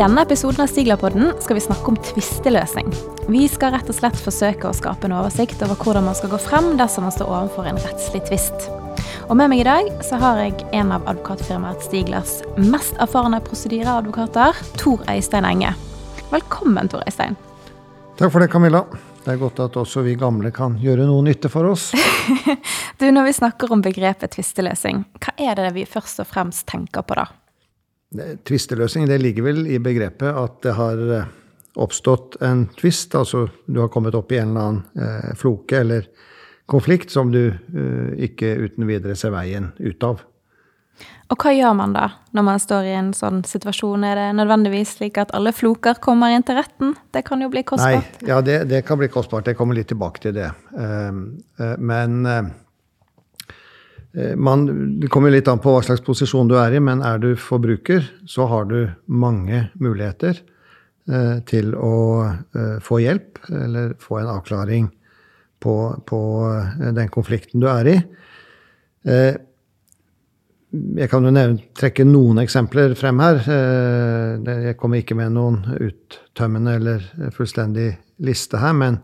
denne 0.00 0.22
episoden 0.22 0.62
av 0.64 0.66
Siglerpodden 0.66 1.32
skal 1.44 1.58
vi 1.58 1.60
snakke 1.60 1.90
om 1.92 1.96
tvisteløsning. 2.00 2.86
Vi 3.28 3.42
skal 3.52 3.74
rett 3.74 3.88
og 3.90 3.96
slett 3.98 4.16
forsøke 4.16 4.70
å 4.70 4.76
skape 4.76 5.04
en 5.04 5.12
oversikt 5.18 5.60
over 5.66 5.76
hvordan 5.76 6.06
man 6.06 6.16
skal 6.16 6.30
gå 6.32 6.38
frem 6.40 6.70
dersom 6.78 7.04
man 7.04 7.12
står 7.12 7.28
overfor 7.28 7.68
en 7.68 7.80
rettslig 7.82 8.22
tvist. 8.30 8.70
Og 9.28 9.36
med 9.36 9.52
meg 9.52 9.60
i 9.60 9.66
dag 9.68 9.90
så 10.06 10.16
har 10.22 10.40
jeg 10.40 10.64
en 10.78 10.94
av 10.96 11.04
advokatfirmaet 11.10 11.84
Stiglers 11.84 12.38
mest 12.56 12.96
erfarne 12.96 13.42
prosedyreadvokater, 13.44 14.56
Tor 14.80 15.04
Øystein 15.04 15.48
Enge. 15.50 15.74
Velkommen, 16.32 16.88
Tor 16.88 17.04
Øystein. 17.04 17.36
Takk 18.16 18.32
for 18.32 18.40
det, 18.40 18.48
Camilla. 18.54 18.86
Det 19.20 19.34
er 19.34 19.42
godt 19.42 19.60
at 19.60 19.76
også 19.76 20.06
vi 20.06 20.16
gamle 20.16 20.48
kan 20.56 20.78
gjøre 20.80 21.04
noe 21.10 21.26
nytte 21.28 21.52
for 21.52 21.68
oss. 21.74 21.90
du, 22.98 23.10
Når 23.12 23.28
vi 23.28 23.36
snakker 23.36 23.76
om 23.76 23.84
begrepet 23.84 24.32
tvisteløsning, 24.32 25.04
hva 25.20 25.36
er 25.36 25.60
det 25.60 25.74
vi 25.76 25.84
først 25.84 26.24
og 26.24 26.32
fremst 26.32 26.64
tenker 26.72 27.04
på 27.04 27.20
da? 27.20 27.28
Tvisteløsning 28.10 29.06
det 29.06 29.20
ligger 29.22 29.46
vel 29.46 29.66
i 29.70 29.78
begrepet 29.78 30.34
at 30.34 30.56
det 30.64 30.72
har 30.74 31.02
eh, 31.14 31.28
oppstått 31.78 32.40
en 32.42 32.64
tvist. 32.78 33.14
Altså 33.14 33.44
du 33.66 33.78
har 33.84 33.92
kommet 33.92 34.16
opp 34.18 34.32
i 34.34 34.40
en 34.40 34.50
eller 34.50 34.66
annen 34.66 35.04
eh, 35.06 35.36
floke 35.38 35.78
eller 35.78 36.08
konflikt 36.70 37.14
som 37.14 37.30
du 37.30 37.44
eh, 37.50 38.10
ikke 38.26 38.56
uten 38.66 38.88
videre 38.88 39.14
ser 39.18 39.34
veien 39.34 39.70
ut 39.78 40.06
av. 40.06 40.24
Og 41.30 41.38
hva 41.38 41.52
gjør 41.54 41.76
man 41.78 41.94
da, 41.94 42.08
når 42.34 42.44
man 42.48 42.60
står 42.60 42.88
i 42.88 42.96
en 42.98 43.12
sånn 43.14 43.44
situasjon? 43.46 44.02
Er 44.04 44.18
det 44.18 44.26
nødvendigvis 44.40 44.96
slik 44.98 45.20
at 45.22 45.30
alle 45.36 45.52
floker 45.54 46.02
kommer 46.02 46.34
inn 46.34 46.42
til 46.42 46.58
retten? 46.58 46.96
Det 47.14 47.22
kan 47.28 47.40
jo 47.40 47.48
bli 47.52 47.62
kostbart. 47.62 48.18
Nei, 48.18 48.32
ja, 48.32 48.40
det, 48.42 48.64
det 48.72 48.82
kan 48.88 48.98
bli 48.98 49.08
kostbart. 49.08 49.46
Jeg 49.46 49.56
kommer 49.56 49.78
litt 49.78 49.88
tilbake 49.94 50.26
til 50.26 50.34
det. 50.34 50.50
Uh, 50.74 51.78
men 51.78 52.18
man, 54.36 54.64
Det 55.00 55.06
kommer 55.12 55.30
litt 55.30 55.48
an 55.48 55.60
på 55.62 55.70
hva 55.70 55.82
slags 55.86 56.02
posisjon 56.02 56.48
du 56.50 56.56
er 56.58 56.74
i, 56.74 56.80
men 56.82 57.02
er 57.06 57.20
du 57.22 57.28
forbruker, 57.38 58.02
så 58.26 58.48
har 58.50 58.64
du 58.66 58.88
mange 59.06 59.68
muligheter 59.78 60.40
til 61.46 61.72
å 61.74 61.94
få 62.84 62.98
hjelp 63.02 63.38
eller 63.48 63.94
få 63.98 64.18
en 64.20 64.32
avklaring 64.34 64.88
på, 65.62 65.76
på 66.06 66.20
den 66.98 67.08
konflikten 67.10 67.62
du 67.62 67.66
er 67.70 67.88
i. 67.90 67.96
Jeg 70.70 71.10
kan 71.10 71.24
jo 71.26 71.32
nevne, 71.34 71.64
trekke 71.74 72.04
noen 72.06 72.38
eksempler 72.44 72.92
frem 72.98 73.18
her. 73.18 73.40
Eh, 73.42 74.50
jeg 74.68 74.76
kommer 74.78 75.00
ikke 75.00 75.16
med 75.18 75.34
noen 75.34 75.64
uttømmende 75.74 76.76
eller 76.78 77.06
fullstendig 77.34 77.88
liste 78.22 78.60
her, 78.62 78.76
men 78.78 79.00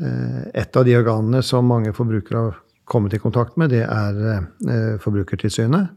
eh, 0.00 0.46
et 0.62 0.76
av 0.76 0.86
de 0.88 0.96
organene 0.96 1.42
som 1.44 1.68
mange 1.68 1.92
forbrukere 1.96 2.46
har 2.46 2.56
kommet 2.90 3.14
i 3.14 3.22
kontakt 3.22 3.56
med, 3.60 3.72
det 3.72 3.84
er 3.86 4.20
eh, 4.34 4.94
Forbrukertilsynet. 5.02 5.96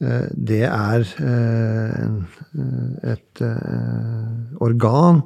Det 0.00 0.62
er 0.64 1.02
et 3.12 3.42
organ 4.64 5.18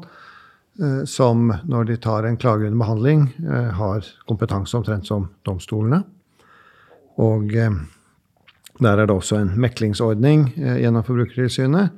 som, 1.06 1.44
når 1.70 1.86
de 1.92 1.96
tar 2.02 2.26
en 2.26 2.38
klage 2.42 2.66
under 2.66 2.80
behandling, 2.80 3.22
har 3.78 4.08
kompetanse 4.26 4.74
omtrent 4.74 5.06
som 5.06 5.28
domstolene. 5.46 6.00
Og 7.22 7.54
der 8.82 8.98
er 8.98 9.06
det 9.06 9.14
også 9.14 9.38
en 9.38 9.52
meklingsordning 9.60 10.48
eh, 10.58 10.80
gjennom 10.82 11.04
Forbrukertilsynet. 11.06 11.94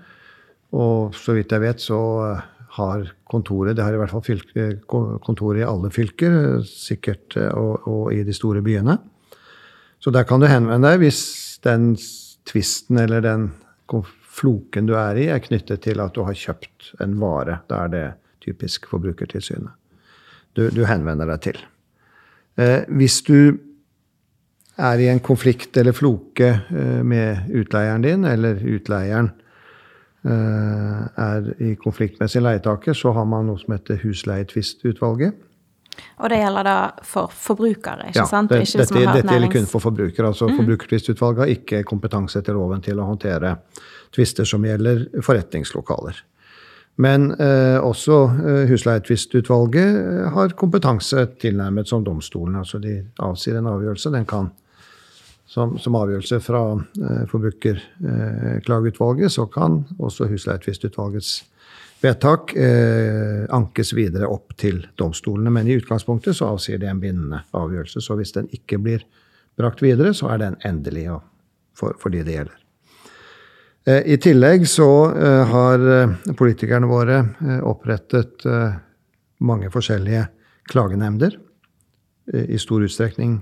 Og 0.76 1.14
så 1.16 1.36
vidt 1.36 1.52
jeg 1.52 1.62
vet, 1.62 1.80
så 1.80 2.00
eh, 2.26 2.42
har 2.76 3.06
kontoret 3.28 3.76
Det 3.76 3.84
har 3.84 3.94
i 3.94 4.00
hvert 4.00 4.12
fall 4.12 4.24
fylke, 4.24 4.66
kontoret 4.86 5.62
i 5.62 5.66
alle 5.66 5.90
fylker, 5.94 6.62
sikkert 6.66 7.36
eh, 7.40 7.52
og, 7.52 7.86
og, 7.88 8.02
i 8.14 8.22
de 8.26 8.34
store 8.36 8.62
byene. 8.64 8.98
Så 10.00 10.12
der 10.12 10.26
kan 10.28 10.42
du 10.42 10.48
henvende 10.50 10.92
deg 10.92 11.00
hvis 11.02 11.22
den 11.64 11.94
tvisten 12.46 13.00
eller 13.00 13.24
den 13.24 13.48
floken 14.36 14.86
du 14.86 14.94
er 14.98 15.18
i, 15.18 15.30
er 15.32 15.42
knyttet 15.42 15.86
til 15.86 16.02
at 16.04 16.14
du 16.14 16.22
har 16.26 16.36
kjøpt 16.36 16.92
en 17.02 17.16
vare. 17.20 17.62
Da 17.70 17.86
er 17.86 17.92
det 17.94 18.06
typisk 18.44 18.86
Forbrukertilsynet 18.90 19.72
du, 20.56 20.68
du 20.72 20.84
henvender 20.88 21.28
deg 21.28 21.42
til. 21.44 21.58
Eh, 22.56 22.84
hvis 22.96 23.20
du 23.26 23.58
er 24.76 25.00
i 25.00 25.08
en 25.08 25.20
konflikt 25.24 25.76
eller 25.80 25.96
floke 25.96 26.48
eh, 26.48 27.02
med 27.04 27.50
utleieren 27.56 28.04
din, 28.04 28.24
eller 28.28 28.60
utleieren 28.60 29.30
eh, 29.32 29.45
er 30.26 31.50
i 31.62 31.74
konflikt 31.78 32.20
med 32.20 32.30
sin 32.32 32.42
leietaker, 32.42 32.96
så 32.96 33.12
har 33.14 33.26
man 33.30 33.46
noe 33.46 33.60
som 33.60 33.76
heter 33.76 34.00
husleietvistutvalget. 34.02 35.36
Og 36.20 36.30
det 36.32 36.38
gjelder 36.40 36.66
da 36.66 36.76
for 37.04 37.32
forbrukere, 37.32 38.10
ikke 38.10 38.22
ja, 38.22 38.28
sant? 38.28 38.52
Det, 38.52 38.62
ikke 38.64 38.82
dette, 38.82 39.02
dette 39.18 39.36
gjelder 39.36 39.52
kun 39.52 39.68
for 39.70 39.84
forbrukere. 39.84 40.30
altså 40.32 40.48
mm. 40.48 40.56
Forbrukertvistutvalget 40.60 41.42
har 41.44 41.52
ikke 41.52 41.82
kompetanse 41.88 42.40
etter 42.40 42.56
loven 42.56 42.84
til 42.84 43.00
å 43.00 43.08
håndtere 43.08 43.56
tvister 44.14 44.48
som 44.48 44.64
gjelder 44.64 45.06
forretningslokaler. 45.24 46.22
Men 47.04 47.28
eh, 47.32 47.76
også 47.84 48.20
eh, 48.24 48.62
husleietvistutvalget 48.70 50.30
har 50.32 50.54
kompetanse 50.56 51.26
tilnærmet 51.40 51.88
som 51.88 52.04
domstolen. 52.04 52.56
Altså 52.56 52.80
de 52.80 53.02
avsier 53.20 53.58
en 53.58 53.68
avgjørelse. 53.68 54.12
Den 54.14 54.24
kan 54.28 54.48
som, 55.46 55.78
som 55.78 55.94
avgjørelse 55.94 56.40
fra 56.42 56.74
eh, 56.74 57.26
Forbrukerklageutvalget, 57.30 59.32
så 59.32 59.46
kan 59.46 59.84
også 59.98 60.26
husleietvistutvalgets 60.30 61.44
vedtak 62.02 62.56
eh, 62.58 63.46
ankes 63.54 63.94
videre 63.96 64.26
opp 64.28 64.56
til 64.58 64.86
domstolene. 64.98 65.50
Men 65.54 65.68
i 65.68 65.76
utgangspunktet 65.78 66.36
så 66.36 66.46
avsier 66.54 66.78
det 66.82 66.88
en 66.90 67.02
bindende 67.02 67.40
avgjørelse. 67.56 68.00
Så 68.04 68.12
hvis 68.18 68.34
den 68.36 68.46
ikke 68.54 68.78
blir 68.82 69.00
brakt 69.56 69.82
videre, 69.82 70.14
så 70.14 70.28
er 70.34 70.38
den 70.42 70.56
endelig 70.66 71.08
for, 71.76 71.96
for 72.00 72.08
de 72.12 72.22
det 72.26 72.36
gjelder. 72.36 72.58
Eh, 73.86 74.02
I 74.12 74.16
tillegg 74.22 74.66
så 74.68 74.90
eh, 75.14 75.44
har 75.52 75.78
eh, 75.94 76.34
politikerne 76.36 76.90
våre 76.90 77.18
eh, 77.22 77.62
opprettet 77.62 78.46
mange 79.46 79.68
forskjellige 79.68 80.22
klagenemnder 80.70 81.34
i 82.32 82.58
stor 82.58 82.82
utstrekning 82.82 83.36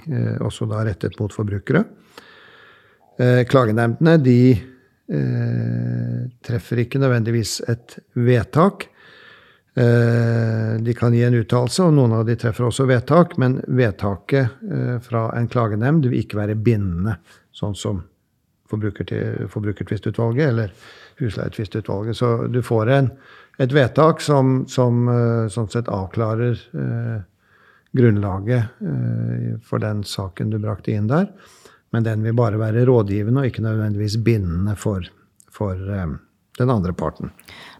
også 0.45 0.67
da 0.69 0.83
rettet 0.84 1.15
mot 1.17 1.33
forbrukere. 1.33 1.84
Eh, 3.19 3.45
klagenemndene 3.47 4.17
de 4.19 4.39
eh, 4.50 6.22
treffer 6.43 6.83
ikke 6.83 6.99
nødvendigvis 6.99 7.61
et 7.71 7.99
vedtak. 8.19 8.89
Eh, 9.75 10.75
de 10.83 10.94
kan 10.99 11.15
gi 11.15 11.23
en 11.27 11.37
uttalelse, 11.39 11.84
og 11.87 11.94
noen 11.94 12.17
av 12.19 12.25
de 12.27 12.34
treffer 12.39 12.67
også 12.67 12.89
vedtak, 12.91 13.37
men 13.39 13.61
vedtaket 13.67 14.59
fra 15.06 15.28
en 15.39 15.49
klagenemnd 15.50 16.09
vil 16.09 16.25
ikke 16.25 16.41
være 16.41 16.59
bindende, 16.59 17.19
sånn 17.55 17.78
som 17.78 18.03
Forbrukertvistutvalget 18.71 20.49
eller 20.49 20.73
Husleietvistutvalget. 21.21 22.17
Så 22.19 22.31
du 22.50 22.59
får 22.65 22.91
en, 22.91 23.11
et 23.62 23.75
vedtak 23.75 24.25
som, 24.25 24.65
som 24.67 25.05
sånn 25.53 25.71
sett 25.71 25.91
avklarer 25.93 26.59
eh, 26.75 27.21
grunnlaget 27.94 28.65
eh, 28.81 29.60
for 29.62 29.82
den 29.82 30.03
saken 30.05 30.50
du 30.50 30.59
brakte 30.62 30.94
inn 30.94 31.09
der. 31.10 31.31
Men 31.94 32.06
den 32.06 32.25
vil 32.27 32.34
bare 32.34 32.59
være 32.59 32.87
rådgivende 32.88 33.44
og 33.44 33.47
ikke 33.47 33.62
nødvendigvis 33.62 34.16
bindende 34.27 34.75
for, 34.77 35.06
for 35.53 35.78
um, 35.78 36.16
den 36.59 36.71
andre 36.71 36.93
parten. 36.93 37.31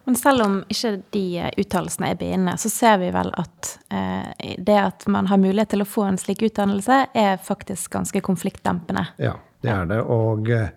Men 0.05 0.17
selv 0.17 0.45
om 0.45 0.61
ikke 0.71 0.93
de 1.11 1.25
uttalelsene 1.59 2.13
er 2.13 2.21
bindende, 2.21 2.55
så 2.61 2.71
ser 2.71 2.99
vi 3.03 3.09
vel 3.15 3.33
at 3.41 3.73
eh, 3.91 4.55
det 4.59 4.77
at 4.79 5.07
man 5.11 5.27
har 5.31 5.41
mulighet 5.41 5.73
til 5.75 5.83
å 5.83 5.89
få 5.89 6.05
en 6.07 6.21
slik 6.21 6.45
utdannelse, 6.47 7.01
er 7.11 7.41
faktisk 7.43 7.91
ganske 7.97 8.23
konfliktdempende. 8.23 9.07
Ja, 9.19 9.35
det 9.65 9.73
er 9.73 9.89
det. 9.91 10.03
Og 10.05 10.51
eh, 10.53 10.69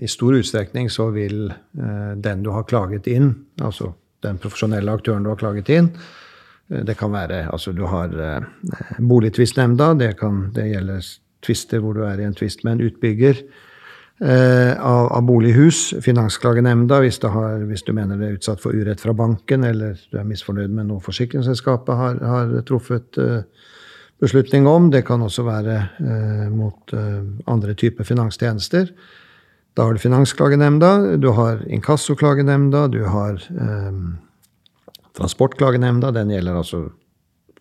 i 0.00 0.08
stor 0.10 0.40
utstrekning 0.40 0.90
så 0.90 1.10
vil 1.14 1.52
eh, 1.52 2.12
den 2.16 2.42
du 2.42 2.50
har 2.56 2.66
klaget 2.66 3.06
inn, 3.12 3.34
altså 3.62 3.92
den 4.24 4.40
profesjonelle 4.40 4.98
aktøren 4.98 5.22
du 5.22 5.30
har 5.32 5.38
klaget 5.40 5.70
inn, 5.76 5.92
eh, 5.94 6.18
det 6.70 6.94
kan 6.98 7.12
være 7.12 7.44
altså 7.50 7.72
du 7.74 7.82
har 7.90 8.14
eh, 8.14 8.46
boligtvistnemnda, 8.98 9.94
det, 9.98 10.14
det 10.54 10.68
gjelder 10.70 11.10
tvister 11.42 11.82
hvor 11.82 11.96
du 11.96 12.04
er 12.06 12.20
i 12.20 12.28
en 12.28 12.36
tvist 12.36 12.64
med 12.64 12.76
en 12.76 12.86
utbygger 12.90 13.40
eh, 14.20 14.72
av, 14.76 15.08
av, 15.12 15.22
bolighus. 15.26 15.94
Finansklagenemnda 16.04 17.00
hvis, 17.04 17.20
hvis, 17.66 17.84
du 17.86 17.92
mener 17.96 18.20
du 18.20 18.26
er 18.28 18.38
utsatt 18.38 18.62
for 18.62 18.76
urett 18.76 19.02
fra 19.02 19.14
banken, 19.16 19.64
eller 19.64 19.98
du 20.12 20.20
er 20.20 20.28
misfornøyd 20.28 20.70
med 20.70 20.90
noe 20.90 21.02
forsikringsselskapet 21.04 22.02
har, 22.02 22.20
har 22.34 22.54
truffet 22.68 23.18
eh, 23.18 23.42
beslutning 24.20 24.68
om. 24.68 24.90
Det 24.92 25.04
kan 25.08 25.22
også 25.24 25.46
være 25.48 25.78
eh, 25.98 26.46
mot 26.52 26.94
eh, 26.96 27.22
andre 27.50 27.74
typer 27.74 28.06
finanstjenester. 28.06 28.92
Da 29.78 29.86
har 29.86 29.94
du 29.94 30.02
Finansklagenemnda, 30.02 31.16
du 31.16 31.30
har 31.36 31.62
Inkassoklagenemnda, 31.70 32.88
du 32.90 33.04
har 33.06 33.38
eh, 33.38 33.92
Transportklagenemnda. 35.20 36.10
Den 36.16 36.32
gjelder 36.32 36.58
altså 36.62 36.84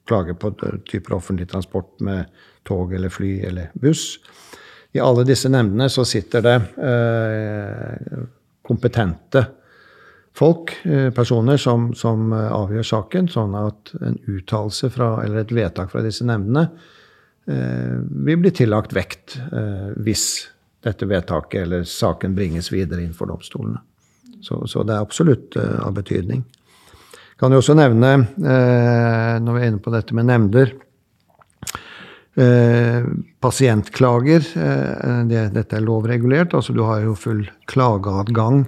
klage 0.09 0.33
på 0.39 0.53
typer 0.89 1.19
offentlig 1.19 1.49
transport 1.51 1.99
med 2.01 2.31
tog 2.67 2.93
eller 2.95 3.11
fly 3.13 3.35
eller 3.45 3.69
buss. 3.77 4.17
I 4.95 5.01
alle 5.03 5.25
disse 5.27 5.51
nemndene 5.51 5.89
så 5.91 6.05
sitter 6.07 6.41
det 6.45 6.55
eh, 6.81 8.21
kompetente 8.65 9.45
folk, 10.39 10.73
eh, 10.85 11.09
personer, 11.13 11.57
som, 11.57 11.93
som, 11.93 12.31
avgjør 12.33 12.85
saken, 12.85 13.27
sånn 13.31 13.57
at 13.59 13.93
en 14.01 14.17
uttalelse 14.29 14.91
eller 14.95 15.43
et 15.43 15.53
vedtak 15.53 15.91
fra 15.91 16.03
disse 16.05 16.25
nemndene 16.27 16.69
eh, 17.49 17.99
vil 18.25 18.39
bli 18.41 18.53
tillagt 18.55 18.95
vekt 18.95 19.37
eh, 19.37 19.91
hvis 19.99 20.25
dette 20.85 21.09
vedtaket 21.09 21.65
eller 21.65 21.83
saken 21.83 22.37
bringes 22.37 22.71
videre 22.71 23.03
inn 23.03 23.15
for 23.15 23.31
domstolene. 23.31 23.81
Så, 24.41 24.61
så 24.71 24.85
det 24.87 24.95
er 24.95 25.03
absolutt 25.03 25.57
av 25.59 25.91
betydning. 25.97 26.45
Kan 27.39 27.55
jo 27.55 27.61
også 27.61 27.75
nevne, 27.79 28.11
uh, 28.43 29.35
når 29.39 29.55
vi 29.55 29.61
er 29.61 29.71
inne 29.71 29.83
på 29.83 29.93
dette 29.93 30.15
med 30.17 30.27
nemnder 30.27 30.73
uh, 32.39 33.07
Pasientklager. 33.39 34.43
Det, 35.29 35.45
dette 35.55 35.77
er 35.77 35.85
lovregulert. 35.85 36.53
altså 36.53 36.75
Du 36.75 36.83
har 36.83 37.05
jo 37.05 37.15
full 37.15 37.45
klageadgang 37.71 38.65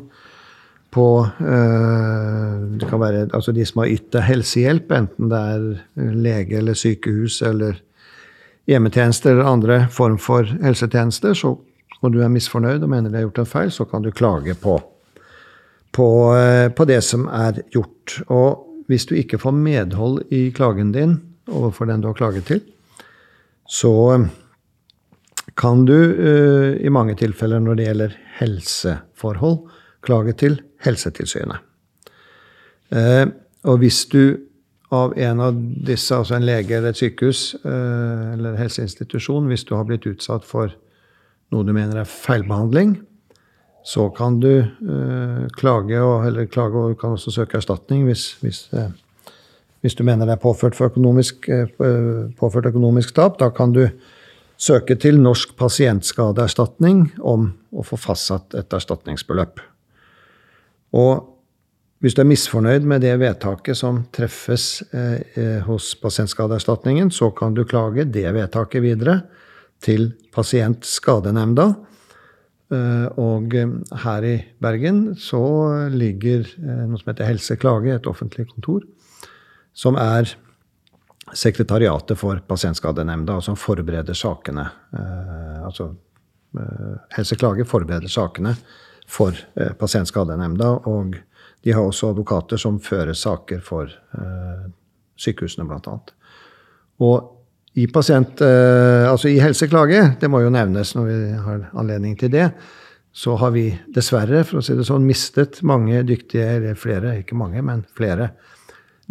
på 0.91 1.05
Det 1.39 2.87
kan 2.89 2.99
være 2.99 3.29
altså 3.31 3.53
de 3.55 3.63
som 3.67 3.79
har 3.79 3.91
ytt 3.93 4.09
deg 4.11 4.25
helsehjelp, 4.27 4.91
enten 4.91 5.29
det 5.31 5.39
er 5.53 5.61
lege 6.19 6.57
eller 6.59 6.75
sykehus 6.75 7.37
eller 7.47 7.79
hjemmetjenester 8.69 9.31
eller 9.33 9.49
andre 9.49 9.77
form 9.91 10.17
for 10.21 10.47
helsetjenester, 10.61 11.35
så, 11.37 11.55
og 12.01 12.13
du 12.13 12.21
er 12.21 12.31
misfornøyd 12.33 12.83
og 12.83 12.91
mener 12.91 13.11
de 13.11 13.19
har 13.19 13.27
gjort 13.27 13.43
en 13.43 13.51
feil, 13.53 13.71
så 13.73 13.87
kan 13.89 14.05
du 14.05 14.11
klage 14.13 14.55
på, 14.61 14.77
på, 15.95 16.35
eh, 16.35 16.69
på 16.69 16.85
det 16.85 17.01
som 17.03 17.27
er 17.27 17.61
gjort. 17.73 18.21
Og 18.29 18.85
hvis 18.91 19.07
du 19.09 19.15
ikke 19.15 19.39
får 19.41 19.55
medhold 19.55 20.21
i 20.31 20.49
klagen 20.55 20.91
din 20.95 21.19
overfor 21.51 21.89
den 21.89 22.01
du 22.01 22.07
har 22.11 22.19
klaget 22.19 22.47
til, 22.49 22.61
så 23.67 24.25
kan 25.57 25.85
du 25.85 25.95
uh, 25.95 26.75
i 26.79 26.89
mange 26.89 27.15
tilfeller 27.19 27.59
når 27.59 27.75
det 27.75 27.85
gjelder 27.85 28.13
helseforhold, 28.39 29.57
klage 30.01 30.33
til 30.33 30.61
Helsetilsynet. 30.81 31.59
Og 33.63 33.77
hvis 33.77 34.05
du 34.09 34.37
av 34.91 35.13
en 35.17 35.39
av 35.39 35.59
disse, 35.87 36.11
altså 36.15 36.35
en 36.35 36.45
lege 36.45 36.75
eller 36.75 36.91
et 36.91 36.99
sykehus 36.99 37.43
eh, 37.63 38.25
eller 38.33 38.57
helseinstitusjon, 38.59 39.47
hvis 39.47 39.63
du 39.67 39.75
har 39.77 39.87
blitt 39.87 40.07
utsatt 40.09 40.43
for 40.47 40.73
noe 41.51 41.67
du 41.67 41.71
mener 41.75 42.01
er 42.01 42.09
feilbehandling, 42.09 42.97
så 43.83 44.09
kan 44.13 44.39
du 44.39 44.61
uh, 44.61 45.47
klage, 45.57 46.01
og, 46.01 46.27
eller 46.27 46.49
klage 46.51 46.77
og 46.77 46.97
kan 47.01 47.15
også 47.17 47.33
søke 47.33 47.57
erstatning 47.57 48.05
hvis, 48.05 48.31
hvis, 48.41 48.63
uh, 48.73 48.91
hvis 49.81 49.97
du 49.97 50.03
mener 50.05 50.29
det 50.29 50.35
er 50.37 50.43
påført, 50.43 50.77
økonomisk, 50.81 51.49
uh, 51.49 52.29
påført 52.39 52.69
økonomisk 52.69 53.15
tap. 53.17 53.39
Da 53.41 53.49
kan 53.49 53.73
du 53.73 53.87
søke 54.61 54.95
til 54.95 55.17
Norsk 55.21 55.55
pasientskadeerstatning 55.57 57.07
om 57.25 57.49
å 57.73 57.85
få 57.85 57.97
fastsatt 57.97 58.53
et 58.59 58.73
erstatningsbeløp. 58.77 59.61
Og 60.97 61.27
hvis 62.01 62.15
du 62.17 62.23
er 62.23 62.29
misfornøyd 62.31 62.85
med 62.89 63.03
det 63.05 63.13
vedtaket 63.21 63.77
som 63.77 63.99
treffes 64.13 64.81
eh, 64.89 65.19
eh, 65.37 65.59
hos 65.67 65.91
Pasientskadeerstatningen, 66.01 67.11
så 67.13 67.29
kan 67.37 67.53
du 67.53 67.61
klage 67.69 68.07
det 68.09 68.25
vedtaket 68.33 68.81
videre 68.81 69.19
til 69.85 70.09
Pasientskadenemnda. 70.33 71.67
Eh, 72.71 73.07
og 73.19 73.55
eh, 73.57 73.73
her 74.03 74.27
i 74.27 74.35
Bergen 74.63 75.01
så 75.19 75.41
ligger 75.91 76.45
eh, 76.45 76.85
noe 76.87 76.99
som 77.01 77.11
heter 77.11 77.29
Helseklage, 77.29 77.97
et 77.97 78.07
offentlig 78.09 78.47
kontor, 78.51 78.85
som 79.73 79.99
er 79.99 80.31
sekretariatet 81.37 82.19
for 82.19 82.41
Pasientskadenemnda, 82.47 83.37
og 83.39 83.45
som 83.45 83.55
forbereder 83.55 84.17
sakene. 84.17 84.65
Altså 85.63 85.85
Helseklage 87.15 87.63
forbereder 87.63 88.11
sakene 88.11 88.51
for 89.07 89.37
Pasientskadenemnda. 89.79 90.73
og 90.91 91.15
de 91.63 91.71
har 91.71 91.85
også 91.85 92.09
advokater 92.09 92.57
som 92.57 92.79
fører 92.81 93.13
saker 93.13 93.61
for 93.65 93.91
eh, 94.17 94.65
sykehusene, 95.21 95.67
bl.a. 95.69 95.97
Og 97.05 97.40
i, 97.73 97.87
pasient, 97.87 98.41
eh, 98.43 99.07
altså 99.07 99.31
i 99.31 99.39
helseklage, 99.39 100.03
det 100.19 100.29
må 100.31 100.41
jo 100.43 100.51
nevnes 100.51 100.93
når 100.97 101.07
vi 101.07 101.17
har 101.45 101.65
anledning 101.79 102.17
til 102.19 102.31
det, 102.33 102.49
så 103.11 103.35
har 103.39 103.51
vi 103.55 103.65
dessverre, 103.91 104.43
for 104.47 104.59
å 104.59 104.63
si 104.63 104.75
det 104.75 104.87
sånn, 104.87 105.07
mistet 105.07 105.61
mange 105.67 106.03
dyktige, 106.07 106.47
eller 106.57 106.79
flere, 106.79 107.17
ikke 107.21 107.37
mange, 107.39 107.63
men 107.63 107.83
flere 107.97 108.31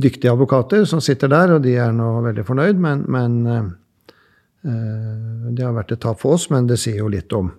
dyktige 0.00 0.32
advokater 0.32 0.86
som 0.88 1.02
sitter 1.04 1.32
der, 1.32 1.56
og 1.56 1.64
de 1.64 1.76
er 1.80 1.92
nå 1.92 2.12
veldig 2.24 2.44
fornøyd, 2.48 2.80
men, 2.80 3.04
men 3.12 3.40
eh, 3.50 3.72
det 5.56 5.66
har 5.66 5.76
vært 5.76 5.96
et 5.96 6.04
tap 6.04 6.20
for 6.20 6.36
oss, 6.36 6.48
men 6.52 6.68
det 6.68 6.80
sier 6.80 7.02
jo 7.02 7.10
litt 7.12 7.32
om 7.36 7.52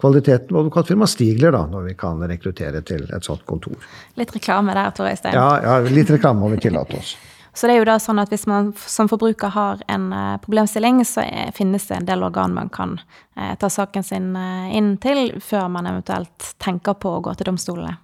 kvaliteten 0.00 0.50
på 0.50 0.60
advokatfirmaet 0.60 1.12
stiger 1.12 1.54
da, 1.54 1.64
når 1.70 1.86
vi 1.88 1.94
kan 1.98 2.20
rekruttere 2.28 2.82
til 2.84 3.06
et 3.08 3.24
sånt 3.24 3.44
kontor. 3.48 3.76
Litt 4.20 4.32
reklame 4.34 4.74
der, 4.76 4.92
Tor 4.96 5.08
Øystein. 5.08 5.36
Ja, 5.36 5.48
ja, 5.64 5.78
litt 5.88 6.10
reklame 6.12 6.44
må 6.44 6.50
vi 6.52 6.60
tillate 6.66 6.98
oss. 7.00 7.14
Så 7.54 7.68
det 7.68 7.76
er 7.76 7.82
jo 7.82 7.86
da 7.86 7.98
sånn 8.02 8.18
at 8.18 8.32
Hvis 8.32 8.48
man 8.50 8.72
som 8.76 9.08
forbruker 9.10 9.52
har 9.54 9.82
en 9.88 10.08
uh, 10.12 10.36
problemstilling, 10.42 11.04
så 11.06 11.22
er, 11.22 11.52
finnes 11.54 11.86
det 11.86 12.00
en 12.00 12.08
del 12.08 12.24
organ 12.26 12.54
man 12.54 12.70
kan 12.74 12.98
uh, 12.98 13.54
ta 13.58 13.70
saken 13.70 14.02
sin 14.02 14.32
inn 14.74 14.96
til, 15.02 15.38
før 15.40 15.68
man 15.70 15.86
eventuelt 15.86 16.54
tenker 16.58 16.98
på 16.98 17.16
å 17.16 17.22
gå 17.22 17.34
til 17.38 17.52
domstolene. 17.52 17.96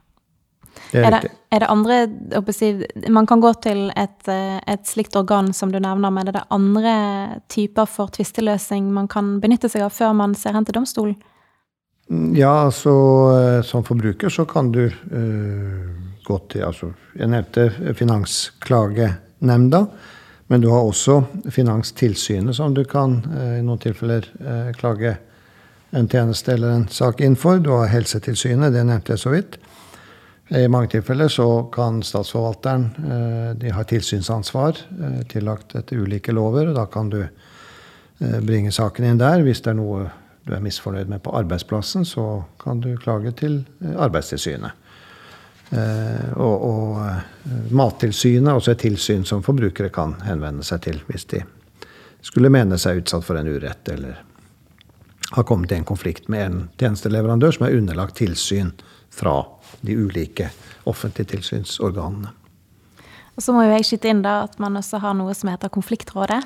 Det 0.93 1.01
er, 1.01 1.07
er, 1.07 1.11
det, 1.23 1.31
er, 1.51 1.63
det, 1.63 1.69
andre 1.71 2.53
si, 2.55 2.69
Man 3.11 3.27
kan 3.27 3.41
gå 3.43 3.51
til 3.63 3.91
et, 3.99 4.29
et, 4.31 4.85
slikt 4.87 5.17
organ 5.19 5.53
som 5.55 5.73
du 5.73 5.81
nevner, 5.83 6.11
men 6.15 6.31
er 6.31 6.37
det 6.39 6.45
andre 6.55 6.95
typer 7.51 7.91
for 7.91 8.11
tvisteløsning 8.15 8.93
man 8.95 9.09
kan 9.11 9.41
benytte 9.43 9.69
seg 9.69 9.83
av 9.87 9.95
før 9.95 10.15
man 10.17 10.35
ser 10.39 10.55
hen 10.55 10.67
til 10.67 10.79
domstolen? 10.79 11.19
Ja, 12.35 12.65
altså 12.67 12.93
eh, 13.39 13.63
som 13.63 13.85
forbruker 13.87 14.33
så 14.35 14.43
kan 14.51 14.73
du 14.75 14.89
uh, 14.91 15.91
gå 16.27 16.39
til 16.51 16.65
altså, 16.67 16.91
Jeg 17.15 17.31
nevnte 17.31 17.69
Finansklagenemnda. 19.41 19.87
Men 20.47 20.61
du 20.61 20.69
har 20.69 20.83
også 20.83 21.25
Finanstilsynet, 21.51 22.57
som 22.57 22.75
du 22.75 22.85
kan 22.85 23.23
uh, 23.37 23.59
i 23.59 23.63
noen 23.63 23.79
tilfeller 23.79 24.27
uh, 24.41 24.73
klage 24.75 25.17
en 25.91 26.09
tjeneste 26.09 26.53
eller 26.53 26.71
en 26.71 26.89
sak 26.89 27.21
innenfor. 27.21 27.59
Du 27.59 27.71
har 27.71 27.87
Helsetilsynet, 27.87 28.73
det 28.73 28.85
nevnte 28.85 29.13
jeg 29.13 29.19
så 29.19 29.31
vidt. 29.31 29.59
I 30.51 30.67
mange 30.67 30.89
tilfeller 30.91 31.29
så 31.31 31.71
kan 31.71 32.03
statsforvalteren 32.03 32.89
De 33.55 33.71
har 33.71 33.85
tilsynsansvar 33.87 34.81
tillagt 35.31 35.77
etter 35.79 35.97
ulike 36.03 36.33
lover. 36.35 36.69
og 36.69 36.75
Da 36.75 36.87
kan 36.91 37.11
du 37.11 37.21
bringe 38.19 38.73
saken 38.73 39.05
inn 39.07 39.19
der 39.19 39.45
hvis 39.47 39.63
det 39.63 39.71
er 39.71 39.79
noe 39.79 40.09
du 40.47 40.55
er 40.57 40.63
misfornøyd 40.65 41.07
med 41.11 41.23
på 41.23 41.35
arbeidsplassen, 41.37 42.05
så 42.05 42.43
kan 42.59 42.81
du 42.81 42.97
klage 42.99 43.33
til 43.39 43.61
eh, 43.85 43.95
Arbeidstilsynet. 43.95 44.80
Eh, 45.71 46.33
og, 46.35 46.65
og 46.67 46.97
eh, 47.05 47.21
Mattilsynet 47.71 48.51
er 48.51 48.59
også 48.59 48.75
et 48.75 48.83
tilsyn 48.83 49.23
som 49.29 49.45
forbrukere 49.47 49.93
kan 49.95 50.17
henvende 50.27 50.67
seg 50.67 50.83
til 50.89 50.99
hvis 51.07 51.29
de 51.31 51.45
skulle 52.27 52.51
mene 52.51 52.79
seg 52.81 53.05
utsatt 53.05 53.25
for 53.25 53.39
en 53.39 53.49
urett 53.49 53.89
eller 53.93 54.19
har 55.31 55.47
kommet 55.47 55.71
i 55.71 55.79
en 55.79 55.87
konflikt 55.87 56.27
med 56.29 56.43
en 56.43 56.59
tjenesteleverandør 56.81 57.55
som 57.55 57.69
er 57.69 57.77
underlagt 57.79 58.19
tilsyn 58.19 58.73
fra 59.15 59.45
de 59.87 59.95
ulike 59.95 60.51
offentlige 60.91 61.37
tilsynsorganene. 61.37 62.35
Og 63.39 63.45
så 63.45 63.55
må 63.55 63.63
jo 63.65 63.77
jeg 63.77 63.87
skyte 63.87 64.11
inn 64.11 64.25
da 64.27 64.41
at 64.49 64.59
man 64.61 64.75
også 64.77 64.99
har 65.01 65.15
noe 65.17 65.33
som 65.39 65.53
heter 65.53 65.71
Konfliktrådet. 65.73 66.43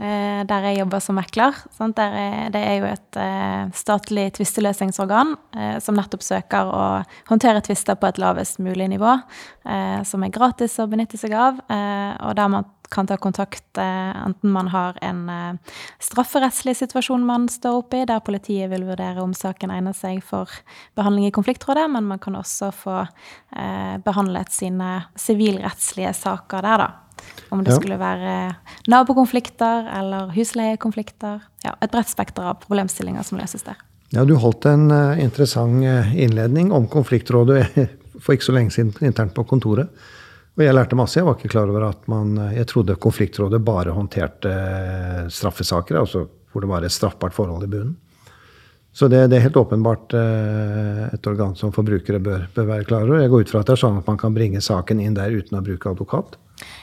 Eh, 0.00 0.42
der 0.48 0.64
jeg 0.64 0.78
jobber 0.78 1.00
som 1.04 1.18
mekler. 1.18 1.56
Er, 1.76 2.48
det 2.54 2.60
er 2.64 2.76
jo 2.78 2.86
et 2.88 3.16
eh, 3.20 3.68
statlig 3.76 4.30
tvisteløsningsorgan 4.38 5.34
eh, 5.52 5.76
som 5.84 5.98
nettopp 5.98 6.24
søker 6.24 6.70
å 6.72 6.84
håndtere 7.28 7.60
tvister 7.66 7.98
på 8.00 8.08
et 8.08 8.20
lavest 8.20 8.62
mulig 8.64 8.88
nivå, 8.94 9.18
som 10.08 10.22
er 10.24 10.32
gratis 10.32 10.78
å 10.80 10.86
benytte 10.88 11.18
seg 11.20 11.34
av, 11.36 11.58
og 11.68 12.30
der 12.38 12.48
man 12.50 12.64
kan 12.90 13.06
ta 13.06 13.18
kontakt 13.20 13.78
enten 13.78 14.50
man 14.50 14.70
har 14.72 14.96
en 15.04 15.58
strafferettslig 16.02 16.74
situasjon 16.78 17.26
man 17.26 17.44
står 17.52 17.82
oppe 17.82 18.00
i, 18.00 18.06
der 18.08 18.22
politiet 18.24 18.72
vil 18.72 18.86
vurdere 18.88 19.22
om 19.22 19.34
saken 19.36 19.74
egner 19.74 19.94
seg 19.94 20.24
for 20.26 20.50
behandling 20.98 21.28
i 21.28 21.34
konfliktrådet, 21.36 21.84
men 21.92 22.08
man 22.08 22.22
kan 22.22 22.40
også 22.40 22.72
få 22.74 22.96
behandlet 24.06 24.50
sine 24.56 25.04
sivilrettslige 25.28 26.16
saker 26.24 26.66
der, 26.66 26.86
da. 26.86 26.90
Om 27.50 27.64
det 27.66 27.74
ja. 27.74 27.76
skulle 27.80 27.98
være 27.98 28.34
nabokonflikter 28.90 29.88
eller 29.98 30.30
husleiekonflikter. 30.36 31.40
Ja, 31.66 31.74
et 31.82 31.92
bredt 31.92 32.10
spekter 32.10 32.46
av 32.52 32.60
problemstillinger 32.62 33.26
som 33.26 33.40
løses 33.40 33.66
der. 33.66 33.80
Ja, 34.10 34.24
Du 34.26 34.34
holdt 34.42 34.66
en 34.66 34.90
uh, 34.90 35.18
interessant 35.22 35.84
uh, 35.86 36.14
innledning 36.18 36.72
om 36.74 36.88
konfliktrådet 36.90 37.66
for 38.22 38.34
ikke 38.34 38.48
så 38.48 38.54
lenge 38.56 38.74
siden 38.74 38.94
internt 39.06 39.34
på 39.36 39.46
kontoret. 39.46 39.90
Og 40.58 40.64
jeg 40.64 40.74
lærte 40.74 40.98
masse. 40.98 41.20
Jeg 41.20 41.26
var 41.28 41.38
ikke 41.38 41.52
klar 41.52 41.70
over 41.70 41.86
at 41.92 42.08
man 42.10 42.34
uh, 42.38 42.50
Jeg 42.56 42.66
trodde 42.72 42.98
konfliktrådet 42.98 43.62
bare 43.62 43.94
håndterte 43.94 44.54
straffesaker, 45.30 46.00
altså 46.02 46.26
hvor 46.50 46.64
det 46.64 46.70
var 46.70 46.82
et 46.82 46.94
straffbart 46.94 47.36
forhold 47.36 47.66
i 47.66 47.70
bunnen. 47.70 47.98
Så 48.90 49.06
det, 49.06 49.28
det, 49.30 49.36
er 49.38 49.44
helt 49.44 49.56
åpenbart 49.56 50.16
et 50.18 51.26
organ 51.30 51.52
som 51.54 51.70
forbrukere 51.70 52.18
bør, 52.18 52.48
bør 52.50 52.64
være 52.72 52.86
klar 52.88 53.04
over. 53.04 53.20
Jeg 53.22 53.30
går 53.30 53.44
ut 53.44 53.52
fra 53.52 53.60
at 53.62 53.68
det 53.68 53.76
er 53.76 53.82
sånn 53.84 54.00
at 54.00 54.08
man 54.10 54.18
kan 54.18 54.34
bringe 54.34 54.58
saken 54.58 54.98
inn 54.98 55.14
der 55.14 55.30
uten 55.30 55.60
å 55.60 55.62
bruke 55.62 55.92
advokat. 55.92 56.34